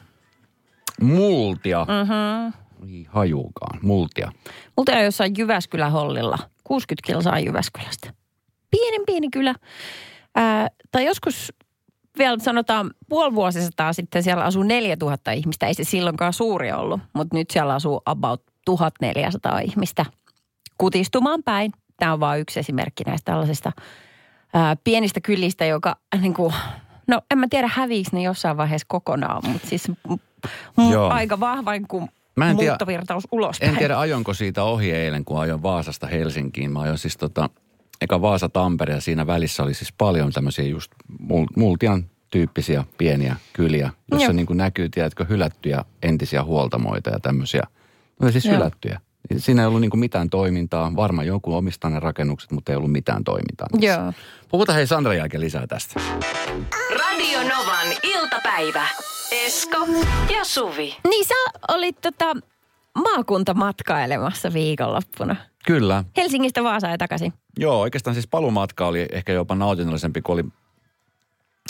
Multia. 1.05 1.85
Mm-hmm. 1.85 2.53
Ei 2.89 3.07
hajuukaan. 3.09 3.79
Multia. 3.83 4.33
Multia 4.77 4.97
on 4.97 5.05
jossain 5.05 5.35
Jyväskylän 5.39 5.93
hollilla. 5.93 6.39
60 6.65 7.07
kilsaa 7.07 7.39
Jyväskylästä. 7.39 8.13
Pienen 8.71 9.01
pieni 9.07 9.31
kylä. 9.31 9.55
Ää, 10.35 10.69
tai 10.93 11.05
joskus 11.05 11.53
vielä 12.19 12.39
sanotaan 12.39 12.91
puoli 13.09 13.35
vuosisataa 13.35 13.93
sitten 13.93 14.23
siellä 14.23 14.45
asuu 14.45 14.63
4000 14.63 15.33
ihmistä. 15.33 15.67
Ei 15.67 15.75
se 15.75 15.85
silloinkaan 15.85 16.33
suuri 16.33 16.73
ollut, 16.73 17.01
mutta 17.13 17.37
nyt 17.37 17.51
siellä 17.51 17.75
asuu 17.75 18.03
about 18.07 18.43
1400 18.65 19.59
ihmistä 19.59 20.07
kutistumaan 20.79 21.43
päin. 21.43 21.73
Tämä 21.97 22.13
on 22.13 22.21
vain 22.21 22.41
yksi 22.41 22.61
esimerkki 22.61 23.05
näistä 23.05 23.33
tällaisista 23.33 23.73
ää, 24.55 24.77
pienistä 24.85 25.21
kylistä, 25.21 25.65
joka 25.65 25.97
niin 26.21 26.35
kuin, 26.35 26.55
No 27.09 27.21
en 27.31 27.39
mä 27.39 27.47
tiedä 27.51 27.71
häviikö 27.73 28.11
ne 28.13 28.23
jossain 28.23 28.57
vaiheessa 28.57 28.87
kokonaan, 28.89 29.43
mutta 29.49 29.69
siis 29.69 29.89
m- 29.89 30.83
Joo. 30.91 31.09
aika 31.11 31.41
vahvain 31.41 31.89
kuin 31.89 32.09
Mä 32.37 32.51
en 32.51 32.57
tiedä- 32.57 32.73
muuttovirtaus 32.73 33.29
ulospäin. 33.33 33.71
En 33.73 33.79
tiedä, 33.79 33.99
ajonko 33.99 34.35
siitä 34.35 34.63
ohi 34.65 34.93
eilen, 34.93 35.25
kun 35.25 35.41
ajoin 35.41 35.63
Vaasasta 35.63 36.07
Helsinkiin. 36.07 36.73
Mä 36.73 36.81
ajoin 36.81 36.99
siis 36.99 37.17
tota, 37.17 37.51
eka 38.01 38.21
Vaasa-Tampere 38.23 38.95
ja 38.95 39.01
siinä 39.01 39.27
välissä 39.27 39.63
oli 39.63 39.75
siis 39.75 39.93
paljon 39.99 40.33
tämmöisiä 40.33 40.65
just 40.65 40.93
mul- 41.21 41.47
multian 41.57 42.05
tyyppisiä 42.31 42.85
pieniä 42.99 43.37
kyliä, 43.53 43.91
jossa 44.11 44.25
Joo. 44.27 44.33
niin 44.33 44.47
kuin 44.47 44.57
näkyy, 44.57 44.89
tiedätkö, 44.89 45.25
hylättyjä 45.25 45.85
entisiä 46.03 46.45
huoltamoita 46.45 47.11
ja 47.11 47.21
tämmöisiä. 47.21 47.63
No 48.21 48.31
siis 48.31 48.45
Joo. 48.45 48.55
hylättyjä. 48.55 49.01
Siinä 49.37 49.63
ei 49.63 49.67
ollut 49.69 49.81
niin 49.81 49.91
kuin 49.91 50.01
mitään 50.01 50.31
toimintaa. 50.31 50.93
Varmaan 50.97 51.27
joku 51.27 51.55
omistaa 51.55 51.91
ne 51.91 52.01
rakennukset, 52.01 52.51
mutta 52.51 52.73
ei 52.73 52.77
ollut 52.77 52.93
mitään 52.93 53.25
toimintaa. 53.25 53.67
niissä. 53.73 54.01
Joo. 54.01 54.13
Puhutaan 54.49 54.77
hei 54.77 54.87
Sandra 54.87 55.15
jälkeen 55.15 55.41
lisää 55.41 55.67
tästä. 55.67 56.01
Radio 56.91 57.39
Novan 57.41 57.87
iltapäivä. 58.03 58.87
Esko 59.31 59.87
ja 60.35 60.45
Suvi. 60.45 60.97
Niin 61.09 61.25
sä 61.25 61.35
olit 61.69 62.01
tota 62.01 62.37
maakuntamatkailemassa 63.03 64.53
viikonloppuna. 64.53 65.37
Kyllä. 65.67 66.05
Helsingistä 66.17 66.65
Vaasaan 66.65 66.91
ja 66.91 66.99
takaisin. 66.99 67.33
Joo, 67.59 67.81
oikeastaan 67.81 68.15
siis 68.15 68.27
palumatka 68.27 68.87
oli 68.87 69.07
ehkä 69.13 69.33
jopa 69.33 69.55
nautinnollisempi, 69.55 70.23
kun 70.23 70.33
oli 70.33 70.45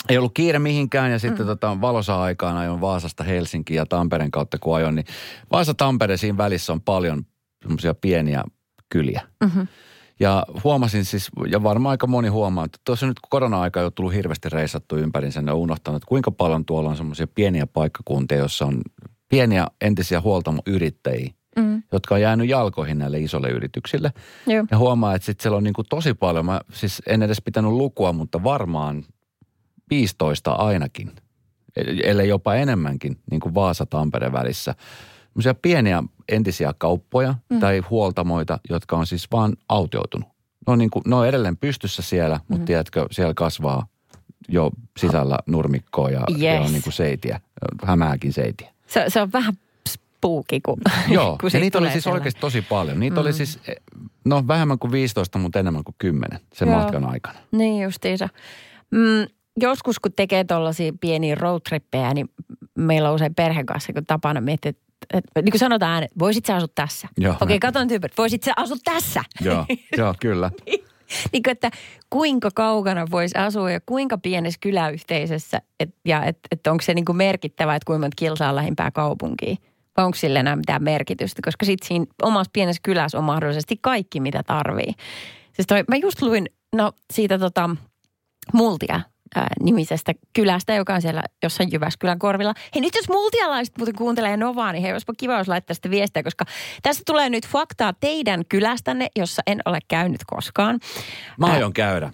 ei 0.09 0.17
ollut 0.17 0.33
kiire 0.33 0.59
mihinkään 0.59 1.11
ja 1.11 1.19
sitten 1.19 1.45
mm. 1.45 1.47
tota, 1.47 1.81
valosa 1.81 2.21
aikaan 2.21 2.57
ajoin 2.57 2.81
Vaasasta 2.81 3.23
Helsinkiin 3.23 3.77
ja 3.77 3.85
Tampereen 3.85 4.31
kautta 4.31 4.57
kun 4.59 4.75
ajoin, 4.75 4.95
niin 4.95 5.05
Vaasa-Tampere 5.51 6.17
siinä 6.17 6.37
välissä 6.37 6.73
on 6.73 6.81
paljon 6.81 7.25
semmoisia 7.65 7.93
pieniä 7.95 8.43
kyliä. 8.89 9.21
Mm-hmm. 9.43 9.67
Ja 10.19 10.45
huomasin 10.63 11.05
siis, 11.05 11.29
ja 11.49 11.63
varmaan 11.63 11.91
aika 11.91 12.07
moni 12.07 12.27
huomaa, 12.27 12.65
että 12.65 12.79
tuossa 12.85 13.07
nyt 13.07 13.17
korona-aika 13.29 13.81
ole 13.81 13.91
tullut 13.91 14.13
hirveästi 14.13 14.49
reissattu 14.49 14.97
ympärinsä, 14.97 15.39
on 15.39 15.53
unohtanut, 15.53 15.97
että 15.97 16.09
kuinka 16.09 16.31
paljon 16.31 16.65
tuolla 16.65 16.89
on 16.89 16.97
semmoisia 16.97 17.27
pieniä 17.27 17.67
paikkakuntia, 17.67 18.37
joissa 18.37 18.65
on 18.65 18.81
pieniä 19.29 19.67
entisiä 19.81 20.21
huoltamoyrittäjiä, 20.21 21.33
Mm. 21.57 21.83
jotka 21.91 22.15
on 22.15 22.21
jäänyt 22.21 22.49
jalkoihin 22.49 22.97
näille 22.97 23.19
isolle 23.19 23.49
yrityksille. 23.49 24.13
Joo. 24.47 24.65
Ja 24.71 24.77
huomaa, 24.77 25.15
että 25.15 25.25
sitten 25.25 25.43
siellä 25.43 25.57
on 25.57 25.63
niin 25.63 25.73
kuin 25.73 25.85
tosi 25.89 26.13
paljon, 26.13 26.45
mä 26.45 26.61
siis 26.73 27.01
en 27.07 27.23
edes 27.23 27.41
pitänyt 27.41 27.71
lukua, 27.71 28.13
mutta 28.13 28.43
varmaan 28.43 29.03
15 29.89 30.51
ainakin, 30.51 31.11
ellei 32.03 32.29
jopa 32.29 32.55
enemmänkin, 32.55 33.17
niin 33.31 33.39
kuin 33.39 33.55
Vaasa-Tampere 33.55 34.31
välissä. 34.31 34.75
Pieniä 35.61 36.03
entisiä 36.29 36.73
kauppoja 36.77 37.35
mm. 37.49 37.59
tai 37.59 37.79
huoltamoita, 37.89 38.59
jotka 38.69 38.97
on 38.97 39.07
siis 39.07 39.27
vaan 39.31 39.53
autioitunut. 39.69 40.29
Ne 40.67 40.73
on, 40.73 40.77
niin 40.79 40.89
kuin, 40.89 41.03
ne 41.07 41.15
on 41.15 41.27
edelleen 41.27 41.57
pystyssä 41.57 42.01
siellä, 42.01 42.39
mutta 42.47 42.61
Mm. 42.61 42.65
tiedätkö, 42.65 43.05
siellä 43.11 43.33
kasvaa 43.33 43.87
jo 44.49 44.71
sisällä 44.97 45.39
nurmikkoa 45.45 46.09
ja, 46.09 46.23
ja 46.37 46.53
Yes. 46.53 46.65
on 46.65 46.71
niin 46.71 46.83
kuin 46.83 46.93
seitiä, 46.93 47.39
hämääkin 47.83 48.33
seitiä. 48.33 48.71
Se, 48.87 49.05
se 49.07 49.21
on 49.21 49.31
vähän 49.33 49.53
spooky, 49.89 50.59
kun, 50.65 50.77
Joo, 51.09 51.37
kun 51.41 51.49
ja 51.53 51.59
niitä 51.59 51.77
oli 51.77 51.91
siis 51.91 52.03
sellainen. 52.03 52.21
oikeasti 52.21 52.41
tosi 52.41 52.61
paljon. 52.61 52.99
Niitä 52.99 53.15
mm. 53.15 53.21
oli 53.21 53.33
siis, 53.33 53.59
eh, 53.67 53.75
no 54.25 54.47
vähemmän 54.47 54.79
kuin 54.79 54.91
15, 54.91 55.39
mutta 55.39 55.59
enemmän 55.59 55.83
kuin 55.83 55.95
10 55.97 56.39
sen 56.53 56.67
Joo. 56.67 56.77
matkan 56.79 57.05
aikana. 57.05 57.39
Niin 57.51 57.83
justiinsa. 57.83 58.29
Mm, 58.91 59.27
joskus 59.61 59.99
kun 59.99 60.11
tekee 60.15 60.43
tuollaisia 60.43 60.93
pieniä 61.01 61.35
roadtrippejä, 61.35 62.13
niin 62.13 62.29
meillä 62.75 63.09
on 63.09 63.15
usein 63.15 63.35
perheen 63.35 63.65
kanssa 63.65 63.93
kun 63.93 64.05
tapana 64.05 64.41
miettiä, 64.41 64.69
että, 64.69 64.84
että 65.13 65.41
niin 65.41 65.51
kuin 65.51 65.59
sanotaan 65.59 65.91
äänet, 65.91 66.11
voisit 66.19 66.45
sä 66.45 66.55
asua 66.55 66.67
tässä? 66.75 67.07
Okei, 67.41 67.59
katon 67.59 67.87
tyyppi, 67.87 68.07
voisit 68.17 68.43
sä 68.43 68.53
asua 68.55 68.77
tässä? 68.83 69.23
Joo, 69.41 69.65
joo, 69.97 70.15
kyllä. 70.19 70.51
niin 71.31 71.43
kuin, 71.43 71.51
että 71.51 71.71
kuinka 72.09 72.49
kaukana 72.55 73.07
voisi 73.11 73.37
asua 73.37 73.71
ja 73.71 73.79
kuinka 73.85 74.17
pienessä 74.17 74.57
kyläyhteisössä 74.61 75.61
et, 75.79 75.95
ja 76.05 76.23
että 76.23 76.47
et 76.51 76.67
onko 76.67 76.81
se 76.81 76.93
niin 76.93 77.05
kuin 77.05 77.15
merkittävä, 77.15 77.75
että 77.75 77.85
kuinka 77.85 78.01
monta 78.01 78.15
kilsaa 78.15 78.55
lähimpää 78.55 78.91
kaupunkiin. 78.91 79.57
Vai 79.97 80.05
onko 80.05 80.15
sille 80.15 80.39
enää 80.39 80.55
mitään 80.55 80.83
merkitystä, 80.83 81.41
koska 81.45 81.65
sitten 81.65 81.87
siinä 81.87 82.05
omassa 82.21 82.49
pienessä 82.53 82.81
kylässä 82.83 83.17
on 83.17 83.23
mahdollisesti 83.23 83.77
kaikki, 83.81 84.19
mitä 84.19 84.43
tarvii. 84.43 84.93
Siis 85.53 85.67
toi, 85.67 85.83
mä 85.87 85.95
just 85.95 86.21
luin, 86.21 86.49
no 86.75 86.91
siitä 87.13 87.39
tota, 87.39 87.69
Multia 88.53 89.01
ää, 89.35 89.47
nimisestä 89.61 90.13
kylästä, 90.33 90.73
joka 90.73 90.93
on 90.93 91.01
siellä 91.01 91.23
jossain 91.43 91.71
Jyväskylän 91.71 92.19
korvilla. 92.19 92.53
Hei 92.75 92.81
nyt 92.81 92.95
jos 92.95 93.09
multialaiset 93.09 93.77
muuten 93.77 93.95
kuuntelee 93.95 94.37
Novaa, 94.37 94.71
niin 94.71 94.81
hei 94.81 94.91
olisipa 94.91 95.13
kiva, 95.17 95.37
jos 95.37 95.47
laittaa 95.47 95.73
sitä 95.73 95.89
viestiä, 95.89 96.23
koska 96.23 96.45
tässä 96.83 97.03
tulee 97.05 97.29
nyt 97.29 97.47
faktaa 97.47 97.93
teidän 97.93 98.43
kylästänne, 98.49 99.07
jossa 99.15 99.41
en 99.47 99.61
ole 99.65 99.79
käynyt 99.87 100.21
koskaan. 100.27 100.79
Mä 101.37 101.47
Ää, 101.47 101.53
aion 101.53 101.73
käydä. 101.73 102.11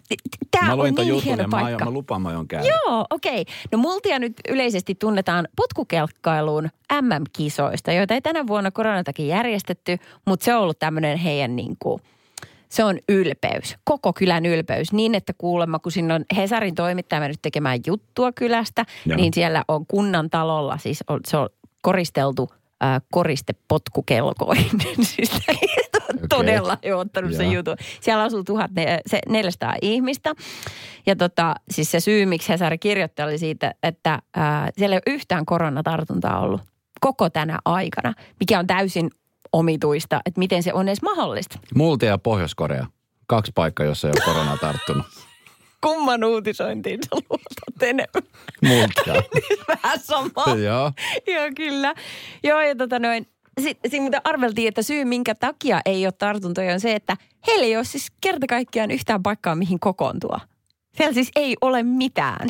Tämä 0.51 0.65
mä 0.65 0.73
on 0.73 0.79
luin 0.79 0.95
ton 0.95 1.07
niin 1.07 1.23
hieno 1.23 1.41
ja 1.41 1.47
mä, 1.47 1.57
aion, 1.57 1.67
paikka. 1.67 1.85
mä 1.85 1.91
lupaan, 1.91 2.21
mä 2.21 2.29
aion 2.29 2.47
käydä. 2.47 2.67
Joo, 2.67 3.05
okei. 3.09 3.41
Okay. 3.41 3.53
No 3.71 3.77
Multia 3.77 4.19
nyt 4.19 4.33
yleisesti 4.49 4.95
tunnetaan 4.95 5.47
potkukelkkailuun 5.55 6.69
MM-kisoista, 7.01 7.91
joita 7.91 8.13
ei 8.13 8.21
tänä 8.21 8.47
vuonna 8.47 8.71
koronatakin 8.71 9.27
järjestetty, 9.27 9.97
mutta 10.25 10.43
se 10.43 10.55
on 10.55 10.61
ollut 10.61 10.79
tämmöinen 10.79 11.17
heidän 11.17 11.55
niin 11.55 11.75
kuin, 11.79 12.01
se 12.71 12.83
on 12.83 12.99
ylpeys, 13.09 13.75
koko 13.83 14.13
kylän 14.13 14.45
ylpeys. 14.45 14.93
Niin, 14.93 15.15
että 15.15 15.33
kuulemma, 15.37 15.79
kun 15.79 15.91
sinne 15.91 16.13
on 16.13 16.25
Hesarin 16.35 16.75
toimittaja 16.75 17.19
mennyt 17.19 17.41
tekemään 17.41 17.79
juttua 17.87 18.31
kylästä, 18.31 18.85
Joo. 19.05 19.15
niin 19.15 19.33
siellä 19.33 19.63
on 19.67 19.85
kunnan 19.85 20.29
talolla, 20.29 20.77
siis 20.77 21.03
on, 21.07 21.19
se 21.27 21.37
on 21.37 21.49
koristeltu 21.81 22.49
äh, 22.83 23.01
koriste 23.11 23.53
potkukelkoin. 23.67 24.65
siis 25.15 25.31
on 26.09 26.29
todella 26.29 26.77
jo 26.83 26.99
ottanut 26.99 27.33
sen 27.33 27.51
jutun. 27.51 27.75
Siellä 28.01 28.23
asuu 28.23 28.43
1400 28.43 29.75
ihmistä. 29.81 30.33
Ja 31.05 31.15
tota, 31.15 31.55
siis 31.71 31.91
se 31.91 31.99
syy, 31.99 32.25
miksi 32.25 32.49
Hesari 32.49 32.77
kirjoitti, 32.77 33.21
oli 33.21 33.37
siitä, 33.37 33.73
että 33.83 34.21
ää, 34.35 34.69
siellä 34.77 34.95
ei 34.95 35.01
ole 35.05 35.15
yhtään 35.15 35.45
koronatartuntaa 35.45 36.39
ollut 36.39 36.61
koko 37.01 37.29
tänä 37.29 37.59
aikana, 37.65 38.13
mikä 38.39 38.59
on 38.59 38.67
täysin 38.67 39.09
omituista, 39.53 40.21
että 40.25 40.39
miten 40.39 40.63
se 40.63 40.73
on 40.73 40.87
edes 40.87 41.01
mahdollista. 41.01 41.59
Multia 41.75 42.09
ja 42.09 42.17
Pohjois-Korea. 42.17 42.85
Kaksi 43.27 43.51
paikkaa, 43.55 43.85
jossa 43.85 44.07
ei 44.07 44.13
ole 44.17 44.33
korona 44.33 44.57
tarttunut. 44.57 45.05
Kumman 45.83 46.23
uutisointiin 46.23 46.99
sä 47.03 47.09
luotat 47.15 47.83
enemmän? 47.83 48.23
Multia. 48.61 49.23
Vähän 49.67 49.99
sama. 49.99 50.55
Joo. 50.63 50.91
Joo, 51.27 51.49
kyllä. 51.55 51.93
Joo, 52.43 52.61
ja 52.61 52.75
tota 52.75 52.99
noin, 52.99 53.27
sitten 53.61 53.91
sit, 53.91 54.03
mitä 54.03 54.21
arveltiin, 54.23 54.67
että 54.67 54.81
syy 54.81 55.05
minkä 55.05 55.35
takia 55.35 55.81
ei 55.85 56.05
ole 56.05 56.11
tartuntoja 56.11 56.73
on 56.73 56.79
se, 56.79 56.95
että 56.95 57.17
heillä 57.47 57.65
ei 57.65 57.75
ole 57.75 57.83
siis 57.83 58.07
kerta 58.21 58.47
kaikkiaan 58.47 58.91
yhtään 58.91 59.23
paikkaa, 59.23 59.55
mihin 59.55 59.79
kokoontua. 59.79 60.39
Siellä 60.97 61.13
siis 61.13 61.31
ei 61.35 61.57
ole 61.61 61.83
mitään. 61.83 62.49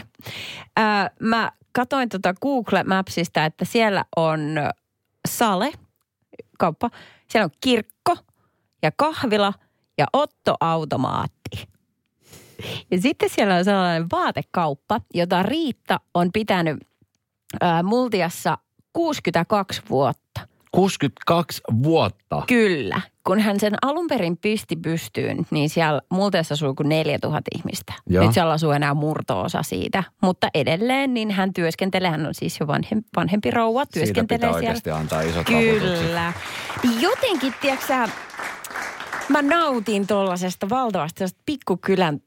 Ää, 0.78 1.12
mä 1.20 1.52
katoin 1.72 2.10
tota 2.10 2.34
Google 2.42 2.84
Mapsista, 2.84 3.46
että 3.46 3.66
siellä 3.66 4.06
on 4.16 4.40
sale, 5.28 5.72
kauppa, 6.62 6.90
siellä 7.28 7.46
on 7.46 7.52
kirkko 7.62 8.18
ja 8.84 8.92
kahvila 8.96 9.54
ja 9.98 10.06
ottoautomaatti. 10.14 11.68
Ja 12.92 13.02
sitten 13.02 13.30
siellä 13.30 13.56
on 13.56 13.66
sellainen 13.66 14.08
vaatekauppa, 14.12 15.02
jota 15.14 15.44
Riitta 15.44 16.00
on 16.14 16.30
pitänyt 16.34 16.78
ää, 17.62 17.84
Multiassa 17.84 18.58
62 18.94 19.82
vuotta. 19.90 20.48
62 20.72 21.62
vuotta. 21.84 22.44
Kyllä. 22.48 23.02
Kun 23.24 23.40
hän 23.40 23.60
sen 23.60 23.74
alun 23.82 24.08
perin 24.08 24.38
pisti 24.38 24.76
pystyyn, 24.76 25.46
niin 25.52 25.70
siellä 25.70 26.02
Multiassa 26.10 26.54
asuu 26.54 26.76
kuin 26.76 26.90
4000 26.90 27.42
ihmistä. 27.58 27.94
Joo. 28.10 28.24
Nyt 28.26 28.34
siellä 28.34 28.54
asuu 28.54 28.72
enää 28.72 28.94
murto-osa 28.94 29.64
siitä. 29.64 30.04
Mutta 30.22 30.48
edelleen 30.54 31.14
niin 31.14 31.32
hän 31.32 31.54
työskentelee, 31.54 32.10
hän 32.10 32.26
on 32.26 32.34
siis 32.34 32.60
jo 32.60 32.68
vanhem, 32.68 33.04
vanhempi 33.16 33.52
rouva, 33.52 33.84
Siitä 33.84 34.00
työskentelee 34.00 34.38
pitää 34.38 34.50
siellä. 34.50 34.56
oikeasti 34.56 34.92
antaa 34.92 35.22
isot. 35.22 35.46
Kyllä. 35.48 36.34
Jotenkin, 37.00 37.54
tiedätkö 37.62 38.08
mä 39.30 39.42
nautin 39.42 40.08
tuollaisesta 40.08 40.70
valtavasta 40.70 41.26
pikkukylän 41.46 42.20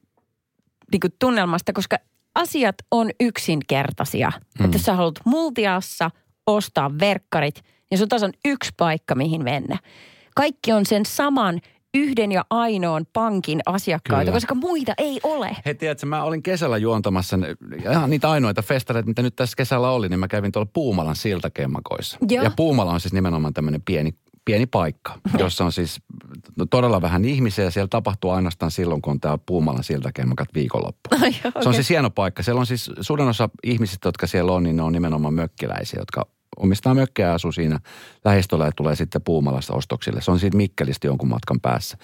niin 0.91 0.99
kuin 0.99 1.13
tunnelmasta, 1.19 1.73
koska 1.73 1.97
asiat 2.35 2.75
on 2.91 3.09
yksinkertaisia. 3.19 4.31
Mm. 4.59 4.65
Että 4.65 4.75
jos 4.77 4.83
sä 4.83 4.93
haluat 4.93 5.15
multiassa 5.25 6.11
ostaa 6.47 6.91
verkkarit, 6.99 7.63
niin 7.91 7.97
sun 7.97 8.09
taas 8.09 8.23
on 8.23 8.33
yksi 8.45 8.71
paikka, 8.77 9.15
mihin 9.15 9.43
mennä. 9.43 9.77
Kaikki 10.35 10.71
on 10.71 10.85
sen 10.85 11.05
saman 11.05 11.61
yhden 11.93 12.31
ja 12.31 12.45
ainoan 12.49 13.05
pankin 13.13 13.61
asiakkaita, 13.65 14.21
Kyllä. 14.21 14.35
koska 14.35 14.55
muita 14.55 14.93
ei 14.97 15.19
ole. 15.23 15.57
Hei, 15.65 15.75
tiedätkö, 15.75 16.05
mä 16.05 16.23
olin 16.23 16.43
kesällä 16.43 16.77
juontamassa 16.77 17.37
ihan 17.89 18.09
niitä 18.09 18.29
ainoita 18.29 18.61
festareita, 18.61 19.07
mitä 19.07 19.21
nyt 19.21 19.35
tässä 19.35 19.55
kesällä 19.55 19.89
oli, 19.89 20.09
niin 20.09 20.19
mä 20.19 20.27
kävin 20.27 20.51
tuolla 20.51 20.69
Puumalan 20.73 21.15
siltakemmakoissa. 21.15 22.17
Joo. 22.29 22.43
Ja 22.43 22.51
Puumala 22.55 22.91
on 22.91 22.99
siis 22.99 23.13
nimenomaan 23.13 23.53
tämmöinen 23.53 23.81
pieni, 23.81 24.15
pieni 24.45 24.65
paikka, 24.65 25.19
jossa 25.37 25.65
on 25.65 25.71
siis 25.71 26.01
no, 26.55 26.65
todella 26.65 27.01
vähän 27.01 27.25
ihmisiä. 27.25 27.71
Siellä 27.71 27.87
tapahtuu 27.87 28.31
ainoastaan 28.31 28.71
silloin, 28.71 29.01
kun 29.01 29.11
on 29.11 29.19
tämä 29.19 29.37
Puumalan 29.45 29.83
siltakemmakat 29.83 30.49
viikonloppu. 30.53 31.09
Ai, 31.21 31.31
Se 31.61 31.69
on 31.69 31.73
siis 31.73 31.89
hieno 31.89 32.09
paikka. 32.09 32.43
Siellä 32.43 32.59
on 32.59 32.65
siis 32.65 32.91
suurin 33.01 33.27
osa 33.27 33.49
ihmisistä, 33.63 34.07
jotka 34.07 34.27
siellä 34.27 34.51
on, 34.51 34.63
niin 34.63 34.75
ne 34.75 34.83
on 34.83 34.93
nimenomaan 34.93 35.33
mökkiläisiä, 35.33 35.99
jotka 35.99 36.27
omistaa 36.59 36.93
mökkiä 36.93 37.27
ja 37.27 37.33
asuu 37.33 37.51
siinä 37.51 37.79
lähistöllä 38.25 38.65
ja 38.65 38.71
tulee 38.75 38.95
sitten 38.95 39.21
Puumalasta 39.21 39.73
ostoksille. 39.73 40.21
Se 40.21 40.31
on 40.31 40.39
siitä 40.39 40.57
Mikkelistä 40.57 41.07
jonkun 41.07 41.29
matkan 41.29 41.61
päässä. 41.61 41.97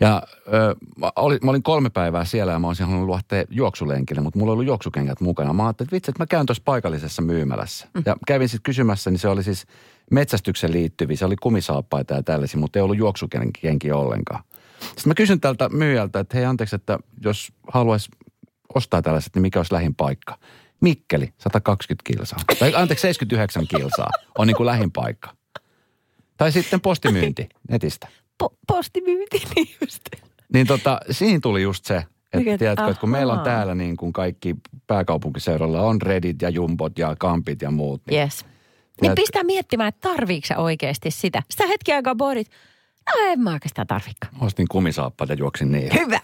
Ja 0.00 0.22
ö, 0.46 0.76
mä, 0.96 1.12
olin, 1.16 1.38
mä 1.42 1.50
olin 1.50 1.62
kolme 1.62 1.90
päivää 1.90 2.24
siellä 2.24 2.52
ja 2.52 2.58
mä 2.58 2.66
olisin 2.66 2.86
halunnut 2.86 3.06
luottaa 3.06 3.44
juoksulenkille, 3.50 4.20
mutta 4.20 4.38
mulla 4.38 4.52
oli 4.52 4.56
ollut 4.56 4.66
juoksukengät 4.66 5.20
mukana. 5.20 5.52
Mä 5.52 5.66
ajattelin, 5.66 5.86
että 5.86 5.94
vitsi, 5.94 6.10
että 6.10 6.22
mä 6.22 6.26
käyn 6.26 6.46
tuossa 6.46 6.62
paikallisessa 6.64 7.22
myymälässä. 7.22 7.88
Mm. 7.94 8.02
Ja 8.06 8.16
kävin 8.26 8.48
sitten 8.48 8.62
kysymässä, 8.62 9.10
niin 9.10 9.18
se 9.18 9.28
oli 9.28 9.42
siis 9.42 9.66
metsästyksen 10.10 10.72
liittyviä. 10.72 11.16
Se 11.16 11.24
oli 11.24 11.36
kumisaappaita 11.36 12.14
ja 12.14 12.22
tällaisia, 12.22 12.60
mutta 12.60 12.78
ei 12.78 12.82
ollut 12.82 12.98
juoksukenkiä 12.98 13.96
ollenkaan. 13.96 14.44
Sitten 14.80 15.10
mä 15.10 15.14
kysyn 15.14 15.40
tältä 15.40 15.68
myyjältä, 15.68 16.20
että 16.20 16.36
hei 16.36 16.44
anteeksi, 16.44 16.76
että 16.76 16.98
jos 17.24 17.52
haluaisi 17.72 18.10
ostaa 18.74 19.02
tällaiset, 19.02 19.34
niin 19.34 19.42
mikä 19.42 19.58
olisi 19.58 19.74
lähin 19.74 19.94
paikka? 19.94 20.38
Mikkeli, 20.80 21.32
120 21.38 22.02
kilsaa. 22.04 22.38
Tai 22.58 22.72
anteeksi, 22.74 23.02
79 23.02 23.66
kilsaa 23.66 24.10
on 24.38 24.46
niin 24.46 24.56
kuin 24.56 24.66
lähin 24.66 24.92
paikka. 24.92 25.30
Tai 26.36 26.52
sitten 26.52 26.80
postimyynti 26.80 27.48
netistä. 27.70 28.08
Po- 28.44 28.56
postimyynti, 28.66 29.42
niin 29.56 29.68
just. 29.80 30.02
Niin 30.52 30.66
tota, 30.66 31.00
siinä 31.10 31.38
tuli 31.42 31.62
just 31.62 31.84
se, 31.84 31.96
että 31.96 32.38
Mikä- 32.38 32.58
tiedätkö, 32.58 32.86
että 32.86 33.00
kun 33.00 33.10
meillä 33.10 33.32
on 33.32 33.40
täällä 33.40 33.74
niin 33.74 33.96
kuin 33.96 34.12
kaikki 34.12 34.54
pääkaupunkiseudulla 34.86 35.80
on 35.80 36.02
Reddit 36.02 36.42
ja 36.42 36.48
Jumbot 36.48 36.98
ja 36.98 37.16
Kampit 37.18 37.62
ja 37.62 37.70
muut. 37.70 38.02
Niin 38.10 38.20
Yes. 38.20 38.44
Niin 39.02 39.12
pistää 39.14 39.42
miettimään, 39.44 39.88
että 39.88 40.08
tarviiko 40.08 40.46
oikeasti 40.56 41.10
sitä. 41.10 41.42
Sitä 41.50 41.66
hetki 41.66 41.92
aikaa 41.92 42.14
pohdit, 42.14 42.50
no 43.06 43.12
en 43.32 43.40
mä 43.40 43.52
oikeastaan 43.52 43.86
tarvikaan. 43.86 44.32
Ostin 44.40 44.66
kumisaappaat 44.68 45.30
ja 45.30 45.36
juoksin 45.36 45.72
niin. 45.72 45.88
Hyvä. 45.94 46.20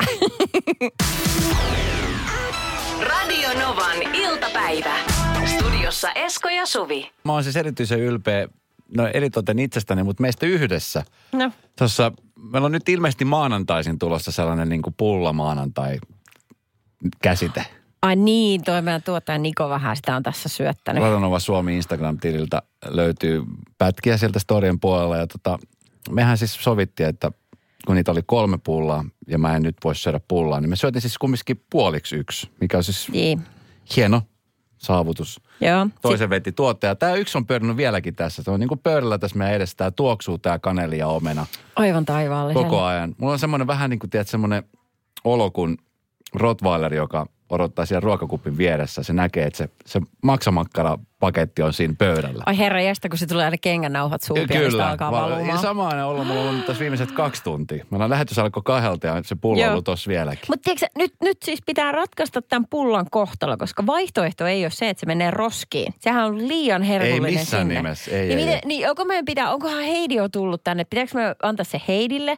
Radio 3.00 3.48
Novan 3.60 4.11
iltapäivä. 4.72 5.46
Studiossa 5.46 6.12
Esko 6.12 6.48
ja 6.48 6.66
Suvi. 6.66 7.10
Mä 7.24 7.32
oon 7.32 7.44
siis 7.44 7.56
erityisen 7.56 8.00
ylpeä, 8.00 8.48
no 8.96 9.06
eritoten 9.06 9.58
itsestäni, 9.58 10.02
mutta 10.02 10.20
meistä 10.20 10.46
yhdessä. 10.46 11.04
No, 11.32 11.50
Tuossa, 11.78 12.12
meillä 12.52 12.66
on 12.66 12.72
nyt 12.72 12.88
ilmeisesti 12.88 13.24
maanantaisin 13.24 13.98
tulossa 13.98 14.32
sellainen 14.32 14.68
niin 14.68 14.82
kuin 14.82 14.94
pulla 14.96 15.32
maanantai 15.32 15.98
käsite. 17.22 17.64
ai 18.02 18.16
niin, 18.16 18.64
toi 18.64 18.82
meidän 18.82 19.02
tuottaja 19.02 19.38
Niko 19.38 19.68
vähän 19.68 19.96
sitä 19.96 20.16
on 20.16 20.22
tässä 20.22 20.48
syöttänyt. 20.48 21.02
Radonova 21.02 21.38
Suomi 21.38 21.76
Instagram-tililtä 21.76 22.62
löytyy 22.86 23.42
pätkiä 23.78 24.16
sieltä 24.16 24.38
storien 24.38 24.80
puolella. 24.80 25.16
Ja 25.16 25.26
tota, 25.26 25.58
mehän 26.10 26.38
siis 26.38 26.54
sovittiin, 26.54 27.08
että 27.08 27.30
kun 27.86 27.96
niitä 27.96 28.10
oli 28.12 28.22
kolme 28.26 28.58
pullaa 28.64 29.04
ja 29.28 29.38
mä 29.38 29.56
en 29.56 29.62
nyt 29.62 29.76
voi 29.84 29.94
syödä 29.94 30.20
pullaa, 30.28 30.60
niin 30.60 30.70
me 30.70 30.76
syötiin 30.76 31.02
siis 31.02 31.18
kumminkin 31.18 31.64
puoliksi 31.70 32.16
yksi, 32.16 32.50
mikä 32.60 32.76
on 32.76 32.84
siis 32.84 33.08
Niin, 33.08 33.42
hieno 33.96 34.22
saavutus. 34.82 35.40
joo. 35.60 35.86
Toisen 36.02 36.30
veti 36.30 36.52
tuottaja. 36.52 36.94
Tämä 36.94 37.14
yksi 37.14 37.38
on 37.38 37.46
pyörinyt 37.46 37.76
vieläkin 37.76 38.14
tässä. 38.14 38.42
Se 38.42 38.50
on 38.50 38.60
niin 38.60 38.68
kuin 38.68 38.80
pöydällä 38.80 39.18
tässä 39.18 39.38
meidän 39.38 39.56
edessä. 39.56 39.76
Tämä 39.76 39.90
tuoksuu 39.90 40.38
tämä 40.38 40.58
kaneli 40.58 40.98
ja 40.98 41.06
omena 41.06 41.46
aivan 41.76 42.04
taivaallisen. 42.04 42.62
koko 42.62 42.82
ajan. 42.82 43.14
Mulla 43.18 43.32
on 43.32 43.38
semmoinen 43.38 43.66
vähän 43.66 43.90
niin 43.90 43.98
kuin, 43.98 44.10
tiedät, 44.10 44.28
semmoinen 44.28 44.62
olo 45.24 45.50
kuin 45.50 45.78
Rottweiler, 46.34 46.94
joka 46.94 47.26
odottaa 47.52 47.86
siellä 47.86 48.00
ruokakupin 48.04 48.58
vieressä. 48.58 49.02
Se 49.02 49.12
näkee, 49.12 49.46
että 49.46 49.56
se, 49.56 49.68
se 49.86 50.00
maksamakkara-paketti 50.22 51.62
on 51.62 51.72
siinä 51.72 51.94
pöydällä. 51.98 52.42
Ai 52.46 52.58
herra 52.58 52.80
jästä, 52.82 53.08
kun 53.08 53.18
se 53.18 53.26
tulee 53.26 53.44
aina 53.44 53.56
kengännauhat 53.60 54.22
suupielistä 54.22 54.58
Kyllä. 54.70 54.90
alkaa 54.90 55.12
Va- 55.12 55.20
valumaan. 55.20 55.46
Ja 55.48 55.56
samainen 55.56 56.04
olo 56.04 56.24
mulla 56.24 56.40
on 56.40 56.48
ollut 56.48 56.66
tässä 56.66 56.80
viimeiset 56.80 57.12
kaksi 57.12 57.44
tuntia. 57.44 57.84
Meillä 57.90 58.04
on 58.04 58.10
lähetys 58.10 58.38
alkoi 58.38 58.62
kahdelta 58.64 59.06
ja 59.06 59.22
se 59.24 59.34
pullo 59.36 59.62
on 59.64 59.70
ollut 59.70 59.84
tossa 59.84 60.08
vieläkin. 60.08 60.44
Mutta 60.48 60.70
nyt, 60.98 61.14
nyt 61.22 61.38
siis 61.44 61.60
pitää 61.66 61.92
ratkaista 61.92 62.42
tämän 62.42 62.66
pullan 62.70 63.06
kohtalo, 63.10 63.56
koska 63.56 63.86
vaihtoehto 63.86 64.46
ei 64.46 64.64
ole 64.64 64.70
se, 64.70 64.88
että 64.88 65.00
se 65.00 65.06
menee 65.06 65.30
roskiin. 65.30 65.94
Sehän 65.98 66.24
on 66.26 66.48
liian 66.48 66.82
herkullinen 66.82 67.24
Ei 67.24 67.38
missään 67.38 67.62
sinne. 67.62 67.74
nimessä, 67.74 68.10
ei, 68.10 68.20
niin, 68.20 68.30
ei, 68.30 68.36
miten, 68.44 68.54
ei. 68.54 68.60
niin 68.66 68.90
onko 68.90 69.04
meidän 69.04 69.24
pitää, 69.24 69.52
onkohan 69.52 69.82
Heidi 69.82 70.14
jo 70.14 70.28
tullut 70.28 70.64
tänne? 70.64 70.84
Pitääkö 70.84 71.10
me 71.14 71.34
antaa 71.42 71.64
se 71.64 71.80
Heidille? 71.88 72.36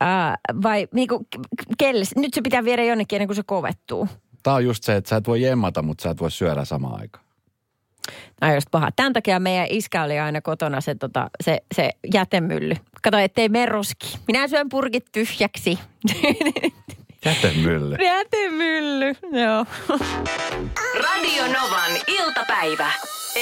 Ää, 0.00 0.36
vai 0.62 0.88
niinku, 0.94 1.18
k- 1.18 1.62
kelle? 1.78 2.04
Nyt 2.16 2.34
se 2.34 2.42
pitää 2.42 2.64
viedä 2.64 2.84
jonnekin 2.84 3.16
ennen 3.16 3.28
kuin 3.28 3.36
se 3.36 3.42
kovettuu. 3.46 4.08
Tämä 4.46 4.56
on 4.56 4.64
just 4.64 4.84
se, 4.84 4.96
että 4.96 5.10
sä 5.10 5.16
et 5.16 5.26
voi 5.26 5.42
jemmata, 5.42 5.82
mutta 5.82 6.02
sä 6.02 6.10
et 6.10 6.20
voi 6.20 6.30
syödä 6.30 6.64
samaan 6.64 7.00
aikaan. 7.00 7.24
No 8.40 8.54
just 8.54 8.66
paha. 8.70 8.90
Tämän 8.96 9.12
takia 9.12 9.40
meidän 9.40 9.66
iskä 9.70 10.02
oli 10.02 10.18
aina 10.18 10.40
kotona 10.40 10.80
se, 10.80 10.94
tota, 10.94 11.30
se, 11.44 11.62
se 11.74 11.90
jätemylly. 12.14 12.74
Kato, 13.02 13.18
ettei 13.18 13.48
mene 13.48 13.66
roskiin. 13.66 14.20
Minä 14.26 14.48
syön 14.48 14.68
purkit 14.68 15.04
tyhjäksi. 15.12 15.78
Jätemylly. 17.24 17.96
jätemylly, 18.04 19.14
joo. 19.40 19.66
Radio 21.02 21.42
Novan 21.46 21.92
iltapäivä. 22.06 22.92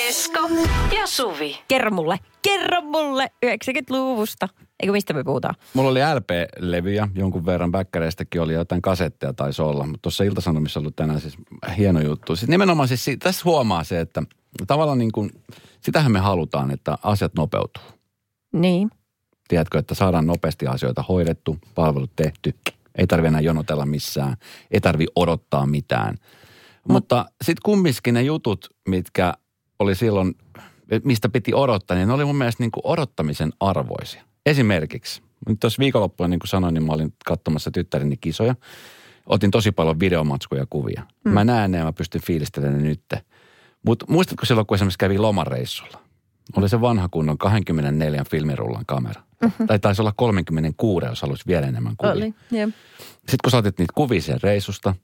Esko 0.09 0.49
ja 0.97 1.07
Suvi. 1.07 1.59
Kerro 1.69 1.90
mulle, 1.90 2.19
kerro 2.43 2.81
mulle 2.81 3.31
90-luvusta. 3.47 4.49
Eikö 4.85 4.92
mistä 4.92 5.12
me 5.12 5.25
puhutaan? 5.25 5.55
Mulla 5.75 5.90
oli 5.90 6.01
LP-levyjä, 6.01 7.09
jonkun 7.14 7.47
verran 7.47 7.73
bäkkäreistäkin 7.73 8.40
oli 8.40 8.55
jotain 8.55 8.83
kasetteja 8.83 9.33
taisi 9.33 9.62
olla, 9.62 9.87
mutta 9.87 10.03
tuossa 10.03 10.25
Ilta-Sanomissa 10.25 10.81
ollut 10.81 10.97
tänään 10.97 11.20
siis 11.20 11.37
hieno 11.77 12.01
juttu. 12.01 12.37
Siis 12.37 12.49
nimenomaan 12.49 12.88
siis 12.88 13.05
si- 13.05 13.16
tässä 13.16 13.42
huomaa 13.44 13.85
se, 13.85 14.01
että 14.01 14.23
tavallaan 14.66 14.99
niin 14.99 15.12
kuin, 15.12 15.31
sitähän 15.81 16.12
me 16.12 16.18
halutaan, 16.18 16.70
että 16.70 16.99
asiat 17.03 17.35
nopeutuu. 17.35 17.83
Niin. 18.53 18.90
Tiedätkö, 19.49 19.79
että 19.79 19.94
saadaan 19.94 20.27
nopeasti 20.27 20.66
asioita 20.66 21.05
hoidettu, 21.09 21.59
palvelut 21.75 22.16
tehty, 22.16 22.55
ei 22.99 23.07
tarvitse 23.07 23.29
enää 23.29 23.40
jonotella 23.40 23.87
missään, 23.87 24.37
ei 24.70 24.81
tarvi 24.81 25.07
odottaa 25.16 25.66
mitään. 25.66 26.16
Mutta 26.88 27.27
sitten 27.44 27.62
kumminkin 27.64 28.14
ne 28.14 28.23
jutut, 28.23 28.66
mitkä 28.88 29.35
oli 29.79 29.94
silloin, 29.94 30.35
mistä 31.05 31.29
piti 31.29 31.55
odottaa, 31.55 31.97
niin 31.97 32.09
ne 32.09 32.14
oli 32.14 32.25
mun 32.25 32.37
mielestä 32.37 32.62
niin 32.62 32.70
kuin 32.70 32.87
odottamisen 32.87 33.53
arvoisia. 33.61 34.25
Esimerkiksi, 34.47 35.23
nyt 35.49 35.61
tuossa 35.61 35.81
viikonloppuna, 35.81 36.29
niin 36.29 36.41
kuin 36.41 36.49
sanoin, 36.49 36.75
niin 36.75 36.85
mä 36.85 36.93
olin 36.93 37.15
katsomassa 37.25 37.71
tyttäreni 37.71 38.17
kisoja. 38.17 38.55
Otin 39.27 39.51
tosi 39.51 39.73
paljon 39.73 40.01
videomatskuja 40.01 40.63
ja 40.63 40.67
kuvia. 40.71 41.03
Mm. 41.25 41.33
Mä 41.33 41.45
näen 41.45 41.71
ne 41.71 41.79
ja 41.79 41.85
mä 41.85 41.93
pystyn 41.93 42.23
fiilistelemään 42.23 42.83
ne 42.83 42.89
nyt. 42.89 43.03
Mutta 43.87 44.07
muistatko 44.09 44.47
silloin, 44.47 44.67
kun 44.67 44.75
esimerkiksi 44.75 44.99
kävi 44.99 45.19
lomareissulla? 45.19 46.01
Oli 46.57 46.69
se 46.69 46.81
vanha 46.81 47.09
kunnon 47.09 47.39
24 47.39 48.25
filmirullan 48.31 48.87
kamera. 48.87 49.23
Mm-hmm. 49.43 49.67
Tai 49.67 49.79
taisi 49.79 50.03
olla 50.03 50.13
36, 50.17 51.07
jos 51.07 51.23
haluaisi 51.23 51.45
vielä 51.47 51.67
enemmän 51.67 51.97
kuvia. 51.97 52.13
Oli, 52.13 52.35
joo. 52.51 52.69
Sitten 53.15 53.39
kun 53.45 53.51
sä 53.51 53.57
otit 53.57 53.79
niitä 53.79 53.93
kuvia 53.97 54.23
sen 54.23 54.43
reissusta, 54.43 54.95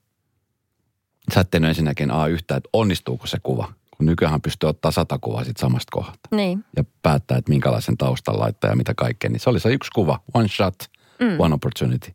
sä 1.35 1.41
et 1.41 1.55
ensinnäkin 1.55 2.11
A 2.11 2.27
yhtään, 2.27 2.59
että 2.59 2.69
onnistuuko 2.73 3.27
se 3.27 3.39
kuva. 3.43 3.73
Kun 4.01 4.07
nykyään 4.07 4.41
pystyy 4.41 4.69
ottaa 4.69 4.91
sata 4.91 5.19
kuvaa 5.19 5.45
siitä 5.45 5.61
samasta 5.61 5.91
kohdasta. 5.91 6.29
Niin. 6.33 6.65
Ja 6.77 6.85
päättää, 7.03 7.39
että 7.39 7.49
minkälaisen 7.49 7.97
taustan 7.97 8.41
laittaa 8.41 8.71
ja 8.71 8.77
mitä 8.77 8.95
kaikkea. 8.97 9.31
Niin 9.31 9.41
se 9.41 9.51
oli 9.51 9.61
se 9.61 9.73
yksi 9.73 9.91
kuva, 9.95 10.21
one 10.35 10.49
shot, 10.49 10.75
mm. 11.21 11.41
one 11.41 11.55
opportunity. 11.55 12.15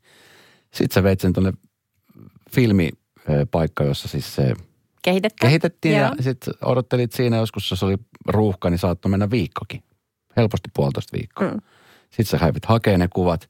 Sitten 0.74 0.93
sä 0.93 1.04
veit 1.04 1.19
sen 1.19 1.34
tuonne 1.34 1.54
filmipaikka, 2.52 3.84
jossa 3.84 4.08
siis 4.08 4.36
se 4.36 4.54
Kehitettä. 5.02 5.45
kehitettiin 5.45 5.98
Joo. 5.98 6.12
ja 6.17 6.24
sitten 6.24 6.54
odottelit 6.62 7.12
siinä 7.12 7.38
joskus, 7.38 7.71
jos 7.71 7.84
oli 7.84 7.98
ruuhka, 8.28 8.69
niin 8.69 8.80
saattoi 8.80 9.10
mennä 9.10 9.30
viikkokin. 9.30 9.84
Helposti 10.38 10.69
puolitoista 10.74 11.17
viikkoa. 11.17 11.48
Mm. 11.48 11.62
Sitten 12.10 12.26
sä 12.26 12.38
häivit 12.38 12.65
hakea 12.65 12.98
ne 12.98 13.08
kuvat. 13.08 13.50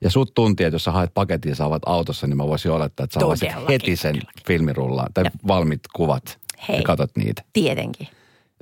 Ja 0.00 0.10
sut 0.10 0.34
tunti, 0.34 0.64
että 0.64 0.74
jos 0.74 0.84
sä 0.84 0.92
haet 0.92 1.14
paketin 1.14 1.50
ja 1.50 1.56
saavat 1.56 1.82
autossa, 1.86 2.26
niin 2.26 2.36
mä 2.36 2.46
voisin 2.46 2.70
olettaa, 2.70 3.04
että 3.04 3.20
sä 3.20 3.60
heti 3.68 3.96
sen 3.96 4.16
filmirullaan 4.46 5.12
tai 5.14 5.24
valmiit 5.46 5.80
kuvat 5.96 6.47
Hei. 6.68 6.76
ja 6.76 6.82
katot 6.82 7.10
niitä. 7.16 7.42
Tietenkin. 7.52 8.08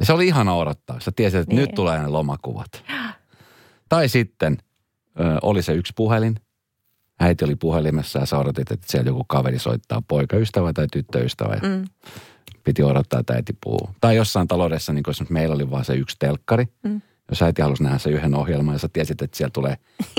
Ja 0.00 0.06
se 0.06 0.12
oli 0.12 0.26
ihana 0.26 0.54
odottaa. 0.54 1.00
Sä 1.00 1.12
tiesit, 1.16 1.40
että 1.40 1.54
Niin. 1.54 1.60
nyt 1.60 1.74
tulee 1.74 1.98
ne 1.98 2.06
lomakuvat. 2.08 2.84
Tai 3.88 4.08
sitten 4.08 4.56
ö, 5.20 5.22
oli 5.42 5.62
se 5.62 5.72
yksi 5.72 5.92
puhelin. 5.96 6.34
Äiti 7.20 7.44
oli 7.44 7.56
puhelimessa 7.56 8.18
ja 8.18 8.26
sä 8.26 8.38
odotit, 8.38 8.70
että 8.70 8.86
siellä 8.90 9.08
joku 9.10 9.24
kaveri 9.24 9.58
soittaa 9.58 10.02
poikaystävä 10.08 10.72
tai 10.72 10.86
tyttöystävä. 10.92 11.56
Mm. 11.62 11.84
piti 12.64 12.82
odottaa, 12.82 13.20
että 13.20 13.34
äiti 13.34 13.52
puhuu. 13.64 13.90
Tai 14.00 14.16
jossain 14.16 14.48
taloudessa, 14.48 14.92
niin 14.92 15.02
kuin 15.02 15.14
meillä 15.28 15.54
oli 15.54 15.70
vaan 15.70 15.84
se 15.84 15.94
yksi 15.94 16.16
telkkari. 16.18 16.68
Mm. 16.82 17.02
Jos 17.30 17.42
äiti 17.42 17.62
halusi 17.62 17.82
nähdä 17.82 17.98
sen 17.98 18.12
yhden 18.12 18.34
ohjelman 18.34 18.74
ja 18.74 18.78
sä 18.78 18.88
tiesit, 18.92 19.22
että 19.22 19.36
siellä 19.36 19.50
tulee 19.50 19.76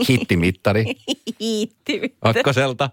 hittimittari 0.10 0.86
Hiitti. 1.40 2.16
kakkoselta, 2.20 2.90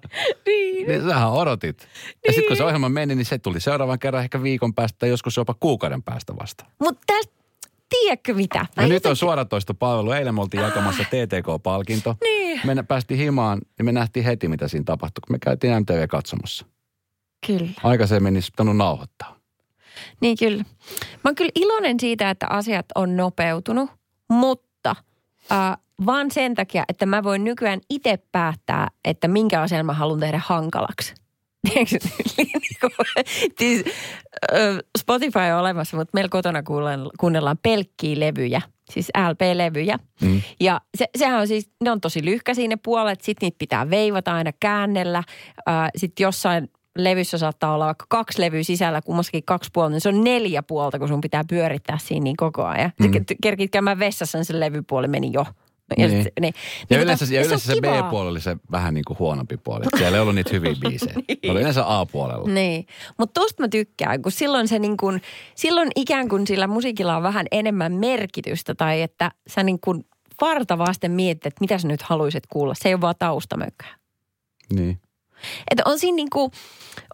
Niin. 0.46 0.88
niin 0.88 1.02
sähän 1.02 1.32
odotit. 1.32 1.88
Ja 2.26 2.32
sitten 2.32 2.48
kun 2.48 2.56
se 2.56 2.64
ohjelma 2.64 2.88
meni, 2.88 3.14
niin 3.14 3.24
se 3.24 3.38
tuli 3.38 3.60
seuraavan 3.60 3.98
kerran 3.98 4.22
ehkä 4.22 4.42
viikon 4.42 4.74
päästä 4.74 4.96
tai 4.98 5.08
joskus 5.08 5.36
jopa 5.36 5.54
kuukauden 5.60 6.02
päästä 6.02 6.36
vasta. 6.42 6.64
Mutta 6.80 7.00
tästä, 7.06 7.32
tiedätkö 7.88 8.34
mitä? 8.34 8.58
Mä 8.58 8.66
Ja 8.76 8.82
nyt 8.82 8.90
on 8.90 8.92
jotenkin- 8.94 9.16
suoratoistopalvelu. 9.16 10.12
Eilen 10.12 10.34
me 10.34 10.40
oltiin 10.40 10.62
jakamassa 10.62 11.02
TTK-palkinto. 11.04 12.16
Niin. 12.22 12.60
Me 12.64 12.82
päästiin 12.82 13.20
himaan 13.20 13.60
ja 13.78 13.84
me 13.84 13.92
nähtiin 13.92 14.24
heti, 14.24 14.48
mitä 14.48 14.68
siinä 14.68 14.84
tapahtui, 14.84 15.20
kun 15.26 15.34
me 15.34 15.38
käytiin 15.38 15.72
MTV-katsomossa. 15.82 16.66
Kyllä. 17.46 17.70
Aikaisemmin 17.82 18.34
olisi 18.36 18.50
pitänyt 18.52 18.76
nauhoittaa. 18.76 19.36
Niin 20.20 20.36
kyllä. 20.38 20.62
Mä 21.12 21.20
oon 21.24 21.34
kyllä 21.34 21.50
iloinen 21.54 22.00
siitä, 22.00 22.30
että 22.30 22.46
asiat 22.50 22.86
on 22.94 23.16
nopeutunut, 23.16 23.90
mutta 24.28 24.96
äh, 25.52 25.76
vaan 26.06 26.30
sen 26.30 26.54
takia, 26.54 26.84
että 26.88 27.06
mä 27.06 27.22
voin 27.22 27.44
nykyään 27.44 27.80
itse 27.90 28.18
päättää, 28.32 28.88
että 29.04 29.28
minkä 29.28 29.60
asian 29.60 29.86
mä 29.86 29.92
haluan 29.92 30.20
tehdä 30.20 30.40
hankalaksi. 30.44 31.14
niinku, 31.74 31.96
siis, 33.58 33.84
Spotify 34.98 35.38
on 35.38 35.60
olemassa, 35.60 35.96
mutta 35.96 36.10
meillä 36.14 36.28
kotona 36.28 36.62
kuunnellaan, 37.18 37.58
pelkkiä 37.62 38.20
levyjä, 38.20 38.62
siis 38.90 39.08
LP-levyjä. 39.08 39.98
Mm. 40.20 40.42
Ja 40.60 40.80
se, 40.98 41.06
sehän 41.18 41.40
on 41.40 41.48
siis, 41.48 41.70
ne 41.84 41.90
on 41.90 42.00
tosi 42.00 42.24
lyhkäisiä 42.24 42.68
ne 42.68 42.76
puolet, 42.76 43.20
sitten 43.20 43.46
niitä 43.46 43.58
pitää 43.58 43.90
veivata 43.90 44.34
aina 44.34 44.50
käännellä. 44.60 45.22
Sitten 45.96 46.24
jossain 46.24 46.70
levyssä 46.98 47.38
saattaa 47.38 47.74
olla 47.74 47.86
vaikka 47.86 48.06
kaksi 48.08 48.40
levyä 48.40 48.62
sisällä, 48.62 49.02
kummassakin 49.02 49.44
kaksi 49.44 49.70
puolta, 49.72 49.90
niin 49.90 50.00
se 50.00 50.08
on 50.08 50.24
neljä 50.24 50.62
puolta, 50.62 50.98
kun 50.98 51.08
sun 51.08 51.20
pitää 51.20 51.44
pyörittää 51.48 51.98
siinä 51.98 52.24
niin 52.24 52.36
koko 52.36 52.64
ajan. 52.64 52.92
Mm. 53.00 53.10
Kerkit 53.42 53.70
käymään 53.70 53.98
vessassa, 53.98 54.38
niin 54.38 54.44
se 54.44 54.60
levypuoli 54.60 55.08
meni 55.08 55.30
jo. 55.32 55.46
Ja, 55.98 56.08
Niin. 56.08 56.22
sit, 56.22 56.32
niin. 56.40 56.54
Ja 56.90 56.96
Niin 56.96 57.00
yleensä, 57.04 57.24
tota, 57.26 57.34
ja 57.34 57.40
se 57.40 57.44
on 57.44 57.46
yleensä 57.46 57.66
se 57.66 57.74
kivaa. 57.74 58.02
B-puoli 58.02 58.28
oli 58.28 58.40
se 58.40 58.56
vähän 58.70 58.94
niin 58.94 59.04
kuin 59.06 59.18
huonompi 59.18 59.56
puoli. 59.56 59.84
Siellä 59.98 60.16
ei 60.16 60.22
ollut 60.22 60.34
niitä 60.34 60.50
hyviä 60.52 60.74
biisejä. 60.88 61.14
Ne 61.14 61.50
oli 61.50 61.60
yleensä 61.60 61.98
A-puolella. 62.00 62.48
Niin, 62.48 62.86
mutta 63.18 63.40
tosta 63.40 63.62
mä 63.62 63.68
tykkään, 63.68 64.22
kun 64.22 64.32
silloin 64.32 64.68
se 64.68 64.78
niin 64.78 64.96
kuin, 64.96 65.22
silloin 65.54 65.90
ikään 65.96 66.28
kuin 66.28 66.46
sillä 66.46 66.66
musiikilla 66.66 67.16
on 67.16 67.22
vähän 67.22 67.46
enemmän 67.52 67.92
merkitystä 67.92 68.74
tai 68.74 69.02
että 69.02 69.30
sä 69.46 69.62
niin 69.62 69.78
kuin 69.80 70.06
varta 70.40 70.78
vasten 70.78 71.12
mietit, 71.12 71.46
että 71.46 71.60
mitä 71.60 71.78
sä 71.78 71.88
nyt 71.88 72.02
haluaisit 72.02 72.46
kuulla. 72.46 72.74
Se 72.74 72.88
ei 72.88 72.94
ole 72.94 73.00
vaan 73.00 73.14
taustamökkää. 73.18 73.94
Niin. 74.74 74.98
Että 75.70 75.82
on 75.86 75.98
siinä, 75.98 76.16
niin 76.16 76.30
kuin, 76.30 76.52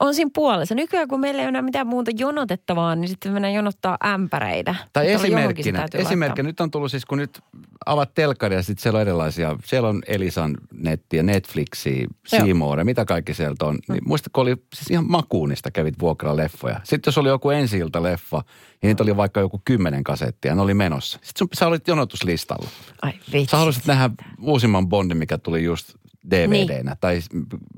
on 0.00 0.14
siinä 0.14 0.30
puolessa. 0.34 0.74
Nykyään 0.74 1.08
kun 1.08 1.20
meillä 1.20 1.40
ei 1.40 1.44
ole 1.44 1.48
enää 1.48 1.62
mitään 1.62 1.86
muuta 1.86 2.10
jonotettavaa, 2.14 2.94
niin 2.96 3.08
sitten 3.08 3.32
mennään 3.32 3.54
jonottaa 3.54 3.98
ämpäreitä. 4.06 4.74
Tai 4.92 5.04
Mutta 5.04 5.24
esimerkkinä, 5.24 5.86
esimerkkinä 5.94 6.48
nyt 6.48 6.60
on 6.60 6.70
tullut 6.70 6.90
siis, 6.90 7.04
kun 7.04 7.18
nyt 7.18 7.40
avat 7.86 8.14
telkkari 8.14 8.54
ja 8.54 8.62
sitten 8.62 8.82
siellä 8.82 8.96
on 8.96 9.00
erilaisia, 9.00 9.56
siellä 9.64 9.88
on 9.88 10.02
Elisan 10.06 10.56
nettiä, 10.72 11.22
Netflixiä, 11.22 12.06
Seamouria, 12.26 12.84
mitä 12.84 13.04
kaikki 13.04 13.34
sieltä 13.34 13.64
on. 13.64 13.78
Niin 13.88 14.02
muistatko, 14.06 14.40
oli 14.40 14.56
siis 14.74 14.90
ihan 14.90 15.10
makuunista 15.10 15.70
kävit 15.70 15.94
vuokraa 16.00 16.36
leffoja. 16.36 16.80
Sitten 16.84 17.08
jos 17.08 17.18
oli 17.18 17.28
joku 17.28 17.50
ensi 17.50 17.80
leffa, 18.00 18.42
ja 18.82 18.86
niitä 18.86 19.02
oli 19.02 19.16
vaikka 19.16 19.40
joku 19.40 19.62
kymmenen 19.64 20.04
kasettia, 20.04 20.54
ne 20.54 20.62
oli 20.62 20.74
menossa. 20.74 21.18
Sitten 21.22 21.38
sun, 21.38 21.48
sä 21.52 21.66
olit 21.66 21.88
jonotuslistalla. 21.88 22.68
Ai 23.02 23.12
vitsi. 23.32 23.50
Sä 23.50 23.56
haluaisit 23.56 23.86
nähdä 23.86 24.10
uusimman 24.40 24.88
Bondin, 24.88 25.16
mikä 25.16 25.38
tuli 25.38 25.64
just 25.64 25.94
DVDnä 26.30 26.96
tai 27.00 27.20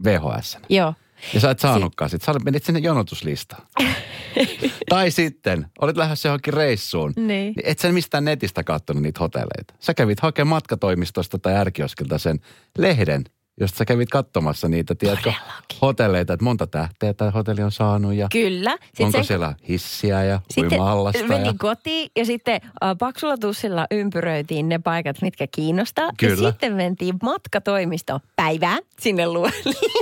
VHS. 0.05 0.59
Joo. 0.68 0.94
Ja 1.35 1.40
sä 1.40 1.50
et 1.50 1.59
saanutkaan 1.59 2.11
sit. 2.11 2.22
Sä 2.22 2.33
menit 2.44 2.64
sinne 2.64 2.81
jonotuslistaan. 2.81 3.66
tai 4.88 5.11
sitten, 5.11 5.66
olit 5.81 5.96
lähdössä 5.96 6.28
johonkin 6.28 6.55
reissuun. 6.55 7.12
Niin. 7.16 7.55
Et 7.64 7.78
sä 7.78 7.92
mistään 7.92 8.24
netistä 8.24 8.64
katsonut 8.64 9.02
niitä 9.02 9.20
hotelleita. 9.20 9.74
Sä 9.81 9.94
kävit 9.94 10.20
hakemaan 10.20 10.48
matkatoimistosta 10.57 11.38
tai 11.38 11.55
ärkioskilta 11.55 12.18
sen 12.18 12.40
lehden, 12.78 13.24
josta 13.61 13.79
sä 13.79 13.85
kävit 13.85 14.09
katsomassa 14.11 14.69
niitä, 14.69 14.95
tiedätkö, 14.95 15.31
Todellakin. 15.33 15.79
hotelleita, 15.83 16.33
että 16.33 16.45
monta 16.45 16.67
tähteä 16.67 17.15
tämä 17.15 17.31
hotelli 17.31 17.62
on 17.62 17.73
saanut 17.73 18.15
ja 18.15 18.29
Kyllä. 18.33 18.77
Sitten 18.85 19.07
onko 19.07 19.19
sen- 19.19 19.25
siellä 19.25 19.55
hissiä 19.69 20.25
ja 20.25 20.41
Sitten 20.51 20.81
menin 21.29 21.47
Ja... 21.47 21.55
kotiin 21.59 22.11
ja 22.17 22.25
sitten 22.25 22.61
äh, 22.85 22.91
paksulla 22.99 23.37
tussilla 23.38 23.87
ympyröitiin 23.91 24.69
ne 24.69 24.79
paikat, 24.79 25.23
mitkä 25.23 25.47
kiinnostaa. 25.55 26.11
Kyllä. 26.19 26.47
Ja 26.49 26.51
sitten 26.51 26.73
mentiin 26.75 27.15
matkatoimistoon 27.23 28.21
päivää 28.37 28.79
sinne 29.01 29.27
lu- 29.27 29.43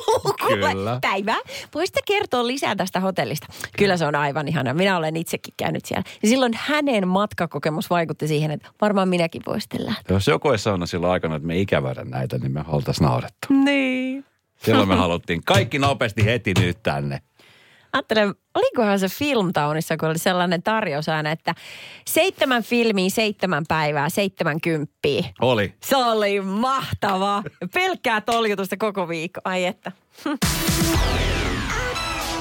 luukulle. 0.07 0.69
Kyllä. 0.73 0.99
Päivää. 1.03 1.39
Voisitte 1.75 2.01
kertoa 2.07 2.47
lisää 2.47 2.77
tästä 2.77 3.01
hotellista? 3.01 3.47
Kyllä 3.79 3.97
se 3.97 4.07
on 4.07 4.15
aivan 4.15 4.49
ihana. 4.49 4.75
Minä 4.75 4.97
olen 4.97 5.17
itsekin 5.17 5.55
käynyt 5.57 5.85
siellä. 5.85 6.05
Ja 6.23 6.29
silloin 6.29 6.53
hänen 6.57 7.09
matkakokemus 7.09 7.91
vaikutti 7.91 8.29
siihen, 8.29 8.51
että 8.51 8.69
varmaan 8.81 9.09
minäkin 9.09 9.43
voisin 9.47 9.87
lähteä. 9.87 10.17
Jos 10.17 10.27
joku 10.27 10.49
olisi 10.49 10.65
sanonut 10.65 10.91
silloin 10.91 11.13
aikana, 11.13 11.37
että 11.37 11.47
me 11.47 11.59
ikävärä 11.61 12.05
näitä, 12.05 12.39
niin 12.39 12.53
me 12.53 12.65
oltaisiin 12.69 13.05
naurettu. 13.07 13.40
Niin. 13.49 14.25
Silloin 14.57 14.89
me 14.89 14.95
haluttiin 14.95 15.41
kaikki 15.45 15.79
nopeasti 15.79 16.25
heti 16.25 16.55
nyt 16.61 16.83
tänne. 16.83 17.21
Ajattelen, 17.93 18.35
olikohan 18.55 18.99
se 18.99 19.09
Filmtownissa, 19.09 19.97
kun 19.97 20.09
oli 20.09 20.19
sellainen 20.19 20.63
tarjous 20.63 21.09
aina, 21.09 21.31
että 21.31 21.55
seitsemän 22.07 22.63
filmiä, 22.63 23.11
seitsemän 23.11 23.65
päivää, 23.69 24.09
seitsemän 24.09 24.61
kymppiä. 24.61 25.25
Oli. 25.41 25.75
Se 25.83 25.97
oli 25.97 26.41
mahtavaa. 26.41 27.43
Pelkkää 27.75 28.21
toljutusta 28.21 28.77
koko 28.77 29.09
viikko. 29.09 29.41
Ai 29.45 29.65
että. 29.65 29.93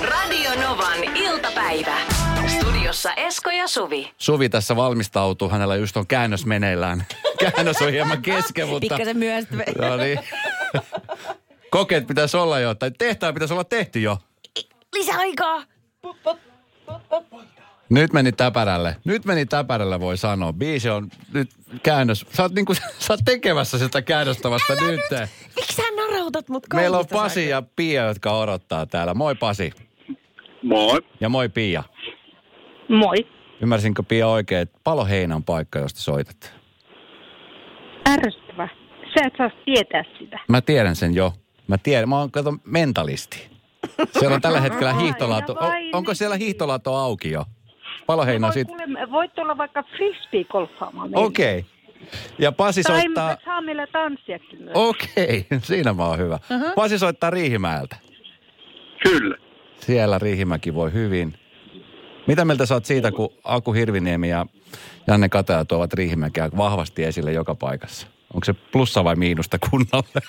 Radio 0.02 0.52
Novan 0.62 1.04
iltapäivä. 1.16 1.96
Studiossa 2.48 3.14
Esko 3.14 3.50
ja 3.50 3.68
Suvi. 3.68 4.12
Suvi 4.18 4.50
tässä 4.50 4.76
valmistautuu, 4.76 5.50
hänellä 5.50 5.76
just 5.76 5.98
on 5.98 6.08
käännös 6.08 6.46
meneillään. 6.46 7.06
Käännös 7.56 7.82
on 7.82 7.92
hieman 7.92 8.22
kesken, 8.22 8.68
mutta... 8.68 8.80
Pikkasen 8.80 9.18
myöhäistä. 9.18 9.56
No 9.56 9.98
niin. 9.98 10.20
Kokeet 11.72 12.08
pitäisi 12.08 12.38
olla 12.38 12.60
jo, 12.60 12.76
tai 12.76 12.92
tehtävä 12.98 13.34
pitäisi 13.34 13.54
olla 13.54 13.64
tehty 13.64 14.00
jo. 14.00 14.18
Lisäaikaa. 14.96 15.64
Nyt 17.90 18.14
meni 18.14 18.32
täpärälle. 18.32 18.96
Nyt 19.06 19.26
meni 19.26 19.46
täpärälle, 19.46 20.00
voi 20.00 20.18
sanoa. 20.18 20.54
Biisi 20.54 20.90
on 20.90 21.10
nyt 21.34 21.50
käännös. 21.84 22.26
Sä 22.34 22.44
oot, 22.44 22.52
niinku, 22.52 22.74
sä 23.00 23.14
oot 23.14 23.20
tekemässä 23.26 23.78
sitä 23.78 24.02
käännöstä 24.02 24.50
vasta 24.50 24.74
Älä 24.74 24.92
nyt. 24.92 25.00
nyt. 25.12 25.30
Miksi 25.56 25.76
sä 25.76 25.84
narautat 25.96 26.50
mut 26.50 26.64
Meillä 26.74 26.98
on 26.98 27.06
Pasi 27.08 27.50
ja 27.50 27.64
Pia, 27.76 28.04
jotka 28.06 28.38
odottaa 28.38 28.86
täällä. 28.86 29.14
Moi 29.14 29.36
Pasi. 29.36 29.72
Moi. 30.64 31.02
Ja 31.22 31.30
moi 31.30 31.50
Pia. 31.50 31.84
Moi. 32.90 33.28
Ymmärsinkö 33.62 34.04
Pia 34.04 34.28
oikein, 34.28 34.62
että 34.62 34.80
Paloheinä 34.84 35.36
on 35.36 35.44
paikka, 35.44 35.80
josta 35.80 36.00
soitat? 36.00 36.54
Ärsyttävä. 38.10 38.49
Sä 39.14 39.28
et 39.28 39.34
saa 39.38 39.50
tietää 39.66 40.04
sitä. 40.20 40.40
Mä 40.48 40.62
tiedän 40.62 40.96
sen 40.96 41.16
jo. 41.16 41.34
Mä 41.68 41.78
tiedän, 41.78 42.10
mä 42.10 42.20
oon 42.20 42.32
kato 42.32 42.54
mentalisti. 42.66 43.50
Siellä 44.20 44.36
on 44.36 44.42
tällä 44.42 44.62
hetkellä 44.62 44.94
hiihtolato. 44.94 45.54
O- 45.54 45.98
onko 45.98 46.14
siellä 46.14 46.36
hiihtolato 46.36 46.96
auki 46.96 47.32
jo? 47.32 47.46
Paloheina 48.06 48.48
on 48.48 48.54
Voit, 48.56 48.68
siitä. 48.68 48.86
kuule, 48.86 49.12
voit 49.12 49.36
tulla 49.36 49.58
vaikka 49.58 49.84
frisbee-golfaamaan. 49.84 51.10
Okei. 51.16 51.66
Ja 52.40 52.52
Pasi 52.52 52.84
Tai 52.84 53.02
soittaa... 53.02 53.30
me 53.30 53.38
saa 53.46 53.62
meillä 53.62 53.88
tanssiakin 53.88 54.60
myös. 54.64 54.72
Okei, 54.74 55.46
siinä 55.64 55.94
mä 55.94 56.06
oon 56.06 56.18
hyvä. 56.18 56.40
Pasi 56.76 57.00
soittaa 57.00 57.30
Riihimäeltä. 57.30 57.96
Kyllä. 59.04 59.36
Siellä 59.80 60.20
Riihimäki 60.20 60.74
voi 60.74 60.94
hyvin. 60.94 61.34
Mitä 62.28 62.46
mieltä 62.46 62.66
sä 62.66 62.74
oot 62.74 62.86
siitä, 62.86 63.12
kun 63.12 63.30
Aku 63.44 63.74
Hirviniemi 63.74 64.30
ja 64.30 64.46
Janne 65.08 65.30
Kataja 65.30 65.66
tuovat 65.66 65.94
Riihimäkeä 65.94 66.50
vahvasti 66.58 67.04
esille 67.04 67.32
joka 67.34 67.56
paikassa? 67.56 68.08
Onko 68.34 68.46
se 68.46 68.54
plussa 68.54 69.04
vai 69.04 69.16
miinusta 69.16 69.58
kunnalle? 69.70 70.22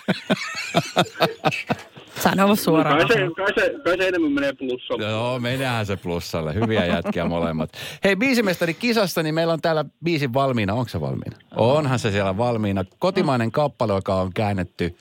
Sano 2.23 2.57
suoraan. 2.57 2.99
Kai 2.99 3.09
se, 3.09 3.31
kai, 3.37 3.55
se, 3.55 3.75
kai 3.85 3.97
se 3.97 4.09
enemmän 4.09 4.33
menee 4.33 4.53
plussalle. 4.53 5.05
Joo, 5.05 5.39
menehän 5.39 5.87
se 5.87 5.97
plussalle. 5.97 6.55
Hyviä 6.55 6.87
jätkiä 6.87 7.25
molemmat. 7.25 7.73
Hei, 8.05 8.17
biisimestari 8.17 8.75
kisassa, 8.75 9.23
niin 9.23 9.35
meillä 9.35 9.53
on 9.53 9.61
täällä 9.61 9.85
biisin 10.05 10.35
valmiina. 10.35 10.75
Onko 10.75 10.89
se 10.89 11.01
valmiina? 11.01 11.37
Onhan 11.57 11.99
se 11.99 12.11
siellä 12.11 12.37
valmiina. 12.37 12.85
Kotimainen 12.99 13.53
kappale, 13.53 13.93
joka 13.93 14.15
on 14.15 14.33
käännetty 14.35 14.97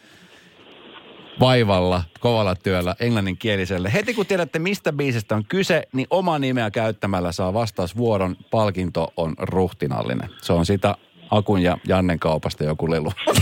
vaivalla, 1.39 2.03
kovalla 2.19 2.55
työllä 2.55 2.95
englanninkieliselle. 2.99 3.93
Heti 3.93 4.13
kun 4.13 4.25
tiedätte, 4.25 4.59
mistä 4.59 4.93
biisistä 4.93 5.35
on 5.35 5.45
kyse, 5.45 5.83
niin 5.93 6.07
oma 6.09 6.39
nimeä 6.39 6.71
käyttämällä 6.71 7.31
saa 7.31 7.53
vastausvuoron. 7.53 8.35
Palkinto 8.51 9.13
on 9.17 9.33
ruhtinallinen. 9.38 10.29
Se 10.41 10.53
on 10.53 10.65
sitä 10.65 10.95
Akun 11.32 11.62
ja 11.62 11.78
Jannen 11.88 12.20
kaupasta 12.20 12.63
joku 12.63 12.92
lelu. 12.92 13.12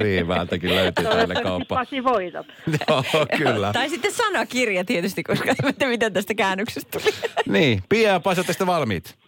Riihimäeltäkin 0.00 0.74
löytyy 0.74 1.04
tälle 1.04 1.34
kauppa. 1.34 1.74
Pasi 1.74 2.04
voitat. 2.04 2.46
Joo, 2.88 3.04
kyllä. 3.36 3.72
Tai 3.72 3.88
sitten 3.88 4.12
sanakirja 4.12 4.84
tietysti, 4.84 5.22
koska 5.22 5.54
ette 5.68 5.86
miten 5.86 6.12
tästä 6.12 6.34
käännöksestä 6.34 6.98
tuli. 6.98 7.14
Niin, 7.58 7.82
Pia 7.88 8.12
ja 8.12 8.20
Pasi, 8.20 8.42
te 8.58 8.66
valmiit? 8.66 9.18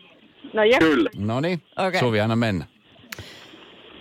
No 0.52 0.64
ja 0.64 0.78
Kyllä. 0.78 1.10
No 1.16 1.40
niin, 1.40 1.62
Okei. 1.76 2.00
Suvi, 2.00 2.20
anna 2.20 2.36
mennä. 2.36 2.64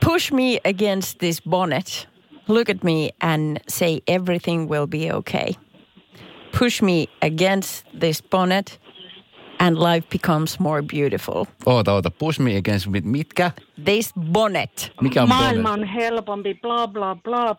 Push 0.06 0.34
me 0.34 0.70
against 0.70 1.18
this 1.18 1.42
bonnet. 1.50 2.10
Look 2.48 2.70
at 2.70 2.84
me 2.84 3.10
and 3.22 3.58
say 3.70 4.00
everything 4.08 4.70
will 4.70 4.88
be 4.88 5.14
okay. 5.14 5.54
Push 6.60 6.82
me 6.82 7.06
against 7.22 7.86
this 8.00 8.24
bonnet 8.24 8.81
and 9.62 9.78
life 9.78 10.10
becomes 10.10 10.60
more 10.60 10.82
beautiful. 10.82 11.46
Oota, 11.66 11.94
oota, 11.94 12.12
push 12.12 12.40
me 12.40 12.58
against 12.58 12.88
mit, 12.88 13.06
mitkä? 13.06 13.52
This 13.84 14.14
bonnet. 14.32 14.92
Mikä 15.02 15.24
on 15.24 15.30
maailma 15.30 15.70
bonnet? 15.70 15.90
on 15.90 15.96
helpompi, 15.96 16.54
bla 16.54 16.88
bla 16.88 17.16
bla. 17.16 17.56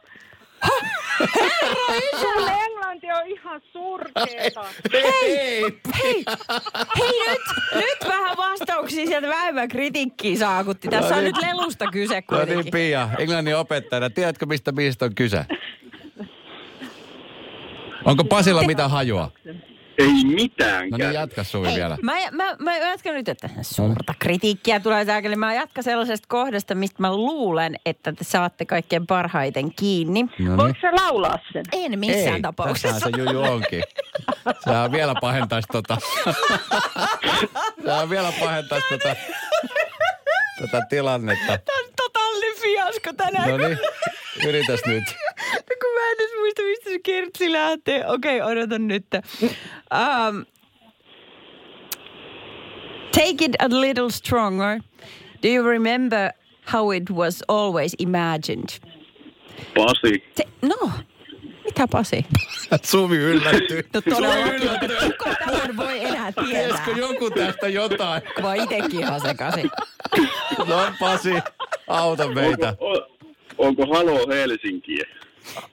Sulle 2.21 2.53
englanti 2.65 3.07
on 3.07 3.27
ihan 3.27 3.61
surkeeta. 3.73 4.65
Hei! 4.93 5.63
Hei, 6.03 6.25
hei 6.99 7.29
nyt, 7.29 7.41
nyt 7.75 8.09
vähän 8.09 8.37
vastauksia 8.37 9.07
sieltä 9.07 9.29
vähemmän 9.29 9.69
kritiikkiä 9.69 10.39
saakutti. 10.39 10.89
Tässä 10.89 11.17
on 11.17 11.25
nyt 11.25 11.37
lelusta 11.37 11.91
kyse 11.91 12.15
No 12.15 12.37
niin, 12.37 12.47
kuitenkin. 12.47 12.73
Pia, 12.73 13.09
englannin 13.19 13.57
opettajana. 13.57 14.11
Tiedätkö, 14.11 14.47
mistä 14.47 14.73
biisistä 14.73 15.05
on 15.05 15.15
kyse? 15.15 15.47
Onko 18.05 18.25
Pasilla 18.25 18.63
mitä 18.63 18.89
hajua? 18.89 19.31
Ei 19.99 20.25
mitään 20.25 20.89
No 20.91 20.97
niin, 20.97 21.13
jatka 21.13 21.45
Suvi 21.45 21.69
Ei, 21.69 21.77
vielä. 21.77 21.99
Mä, 22.03 22.13
mä, 22.31 22.57
mä 22.59 22.77
jatkan 22.77 23.15
nyt, 23.15 23.29
että 23.29 23.49
suurta 23.63 24.15
kritiikkiä 24.19 24.81
tulee 24.81 25.05
saakeli. 25.05 25.37
Mä 25.37 25.55
jatkan 25.55 25.85
sellaisesta 25.85 26.27
kohdasta, 26.29 26.75
mistä 26.75 26.97
mä 27.03 27.17
luulen, 27.17 27.77
että 27.87 28.13
te 28.13 28.25
saatte 28.25 28.65
kaikkein 28.65 29.07
parhaiten 29.07 29.75
kiinni. 29.75 30.23
No 30.39 30.57
Voiko 30.57 30.79
se 30.81 30.91
laulaa 30.91 31.39
sen? 31.53 31.65
En 31.73 31.99
missään 31.99 32.37
Ei, 32.37 32.43
tapauksessa. 32.43 32.89
tässähän 32.89 33.15
se 33.15 33.21
juju 33.23 33.43
onkin. 33.53 33.83
Sehän 34.65 34.93
vielä 34.93 35.15
pahentaisi 35.21 35.69
tota. 35.73 35.97
Sehän 37.85 38.11
vielä 38.11 38.33
pahentaisi 38.41 38.87
tota, 38.89 39.17
tota 40.61 40.81
tilannetta. 40.91 41.59
Tämä 41.59 41.79
on 41.79 41.93
totaalinen 41.97 42.57
fiasko 42.63 43.13
tänään. 43.13 43.49
No 43.51 43.57
niin, 43.57 43.79
yritäs 44.47 44.81
nyt. 44.87 45.05
No 45.53 45.77
kun 45.81 45.91
mä 45.95 46.01
en 46.11 46.15
edes 46.21 46.31
muista, 46.39 46.63
mistä 46.63 46.91
se 46.91 46.92
kertsi 47.03 47.53
lähtee. 47.53 48.07
Okei, 48.07 48.41
okay, 48.41 48.53
odotan 48.53 48.89
nyt. 48.89 49.07
Um, 49.91 50.47
take 53.13 53.45
it 53.45 53.57
a 53.59 53.69
little 53.69 54.11
stronger. 54.11 54.81
Do 55.43 55.49
you 55.49 55.71
remember 55.71 56.33
how 56.65 56.91
it 56.93 57.11
was 57.11 57.43
always 57.49 57.95
imagined? 57.99 58.81
Pasi. 59.75 60.23
Se, 60.37 60.45
no, 60.63 60.91
mitä 61.65 61.89
Pasi? 61.91 62.27
Suvi 62.83 63.17
yllättyi. 63.17 63.83
No 63.95 64.01
todellakin. 64.01 64.61
Kuka 65.19 65.35
tämän 65.47 65.77
voi 65.77 66.05
enää 66.05 66.33
tietää? 66.33 66.45
Tiesikö 66.45 66.91
joku 66.97 67.31
tästä 67.31 67.69
jotain? 67.69 68.23
Mä 68.43 68.55
itekin 68.55 69.01
ihan 69.01 69.21
sekaisin. 69.21 69.71
No 70.59 70.93
Pasi, 71.01 71.35
auta 71.89 72.29
meitä. 72.29 72.69
Onko, 72.69 72.87
o, 72.87 73.09
onko 73.59 73.87
Halo 73.87 74.29
Helsinkiä? 74.29 75.05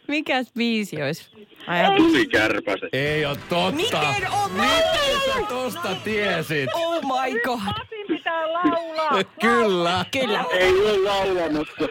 Mikäs 0.08 0.47
biisi 0.58 1.01
olisi? 1.01 1.29
Ajat. 1.67 1.95
Tuli 1.95 2.25
kärpäset. 2.27 2.89
Ei 2.93 3.25
ole 3.25 3.38
totta. 3.49 3.71
Miten 3.71 4.32
on 4.32 4.51
Miten 4.51 5.34
sä 5.34 5.41
tosta 5.49 5.95
tiesit? 6.03 6.69
Oh 6.73 7.01
my 7.03 7.39
god. 7.41 7.60
Pasin 7.60 8.08
pitää 8.08 8.53
laulaa. 8.53 9.23
Kyllä. 9.41 10.05
Kyllä. 10.12 10.45
Ei 10.51 10.71
ole 10.82 10.97
laulamassa. 10.97 11.88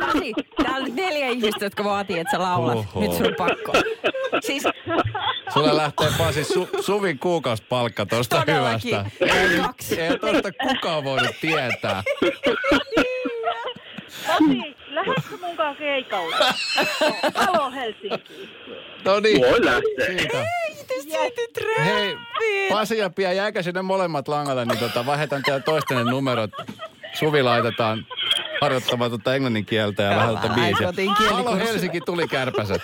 Pasi, 0.00 0.32
täällä 0.62 0.76
on 0.76 0.84
nyt 0.84 0.94
neljä 0.94 1.28
ihmistä, 1.28 1.64
jotka 1.64 1.84
vaatii, 1.84 2.18
että 2.18 2.30
sä 2.30 2.38
laulat. 2.42 2.76
Oho. 2.78 3.00
Nyt 3.00 3.12
sun 3.12 3.26
on 3.26 3.34
pakko. 3.38 3.72
Siis 4.40 4.62
Sulle 5.54 5.76
lähtee 5.76 6.08
Pasi 6.18 6.44
su, 6.44 6.68
Suvin 6.80 7.18
kuukausipalkka 7.18 8.06
tosta 8.06 8.36
Todellakin. 8.40 8.90
hyvästä. 8.90 9.10
Ei, 9.96 9.98
ei 10.08 10.18
tosta 10.18 10.52
kukaan 10.52 11.04
voinut 11.04 11.36
tietää. 11.40 12.02
Pasi, 14.26 14.76
lähdetkö 15.06 15.36
munkaan 15.46 15.76
keikalle? 15.76 16.36
Halo 17.34 17.70
Helsinki. 17.70 18.48
No 19.04 19.20
niin. 19.20 19.40
Voi 19.40 19.64
lähteä. 19.64 20.06
Siitä. 20.06 20.44
Hei, 21.84 22.16
Pasi 22.70 22.98
ja 22.98 23.10
Pia, 23.10 23.32
jääkä 23.32 23.62
sinne 23.62 23.82
molemmat 23.82 24.28
langalle, 24.28 24.64
niin 24.64 24.78
tota, 24.78 25.06
vaihdetaan 25.06 25.42
teidän 25.42 25.62
toistenne 25.62 26.04
numerot. 26.04 26.50
Suvi 27.12 27.42
laitetaan 27.42 28.06
harjoittamaan 28.60 29.10
tuota 29.10 29.34
englannin 29.34 29.66
kieltä 29.66 30.02
ja 30.02 30.10
vähän 30.10 30.28
tuota 30.28 30.48
biisiä. 30.48 30.92
Halo 31.30 31.56
Helsinki 31.56 32.00
tuli 32.00 32.28
kärpäset. 32.28 32.82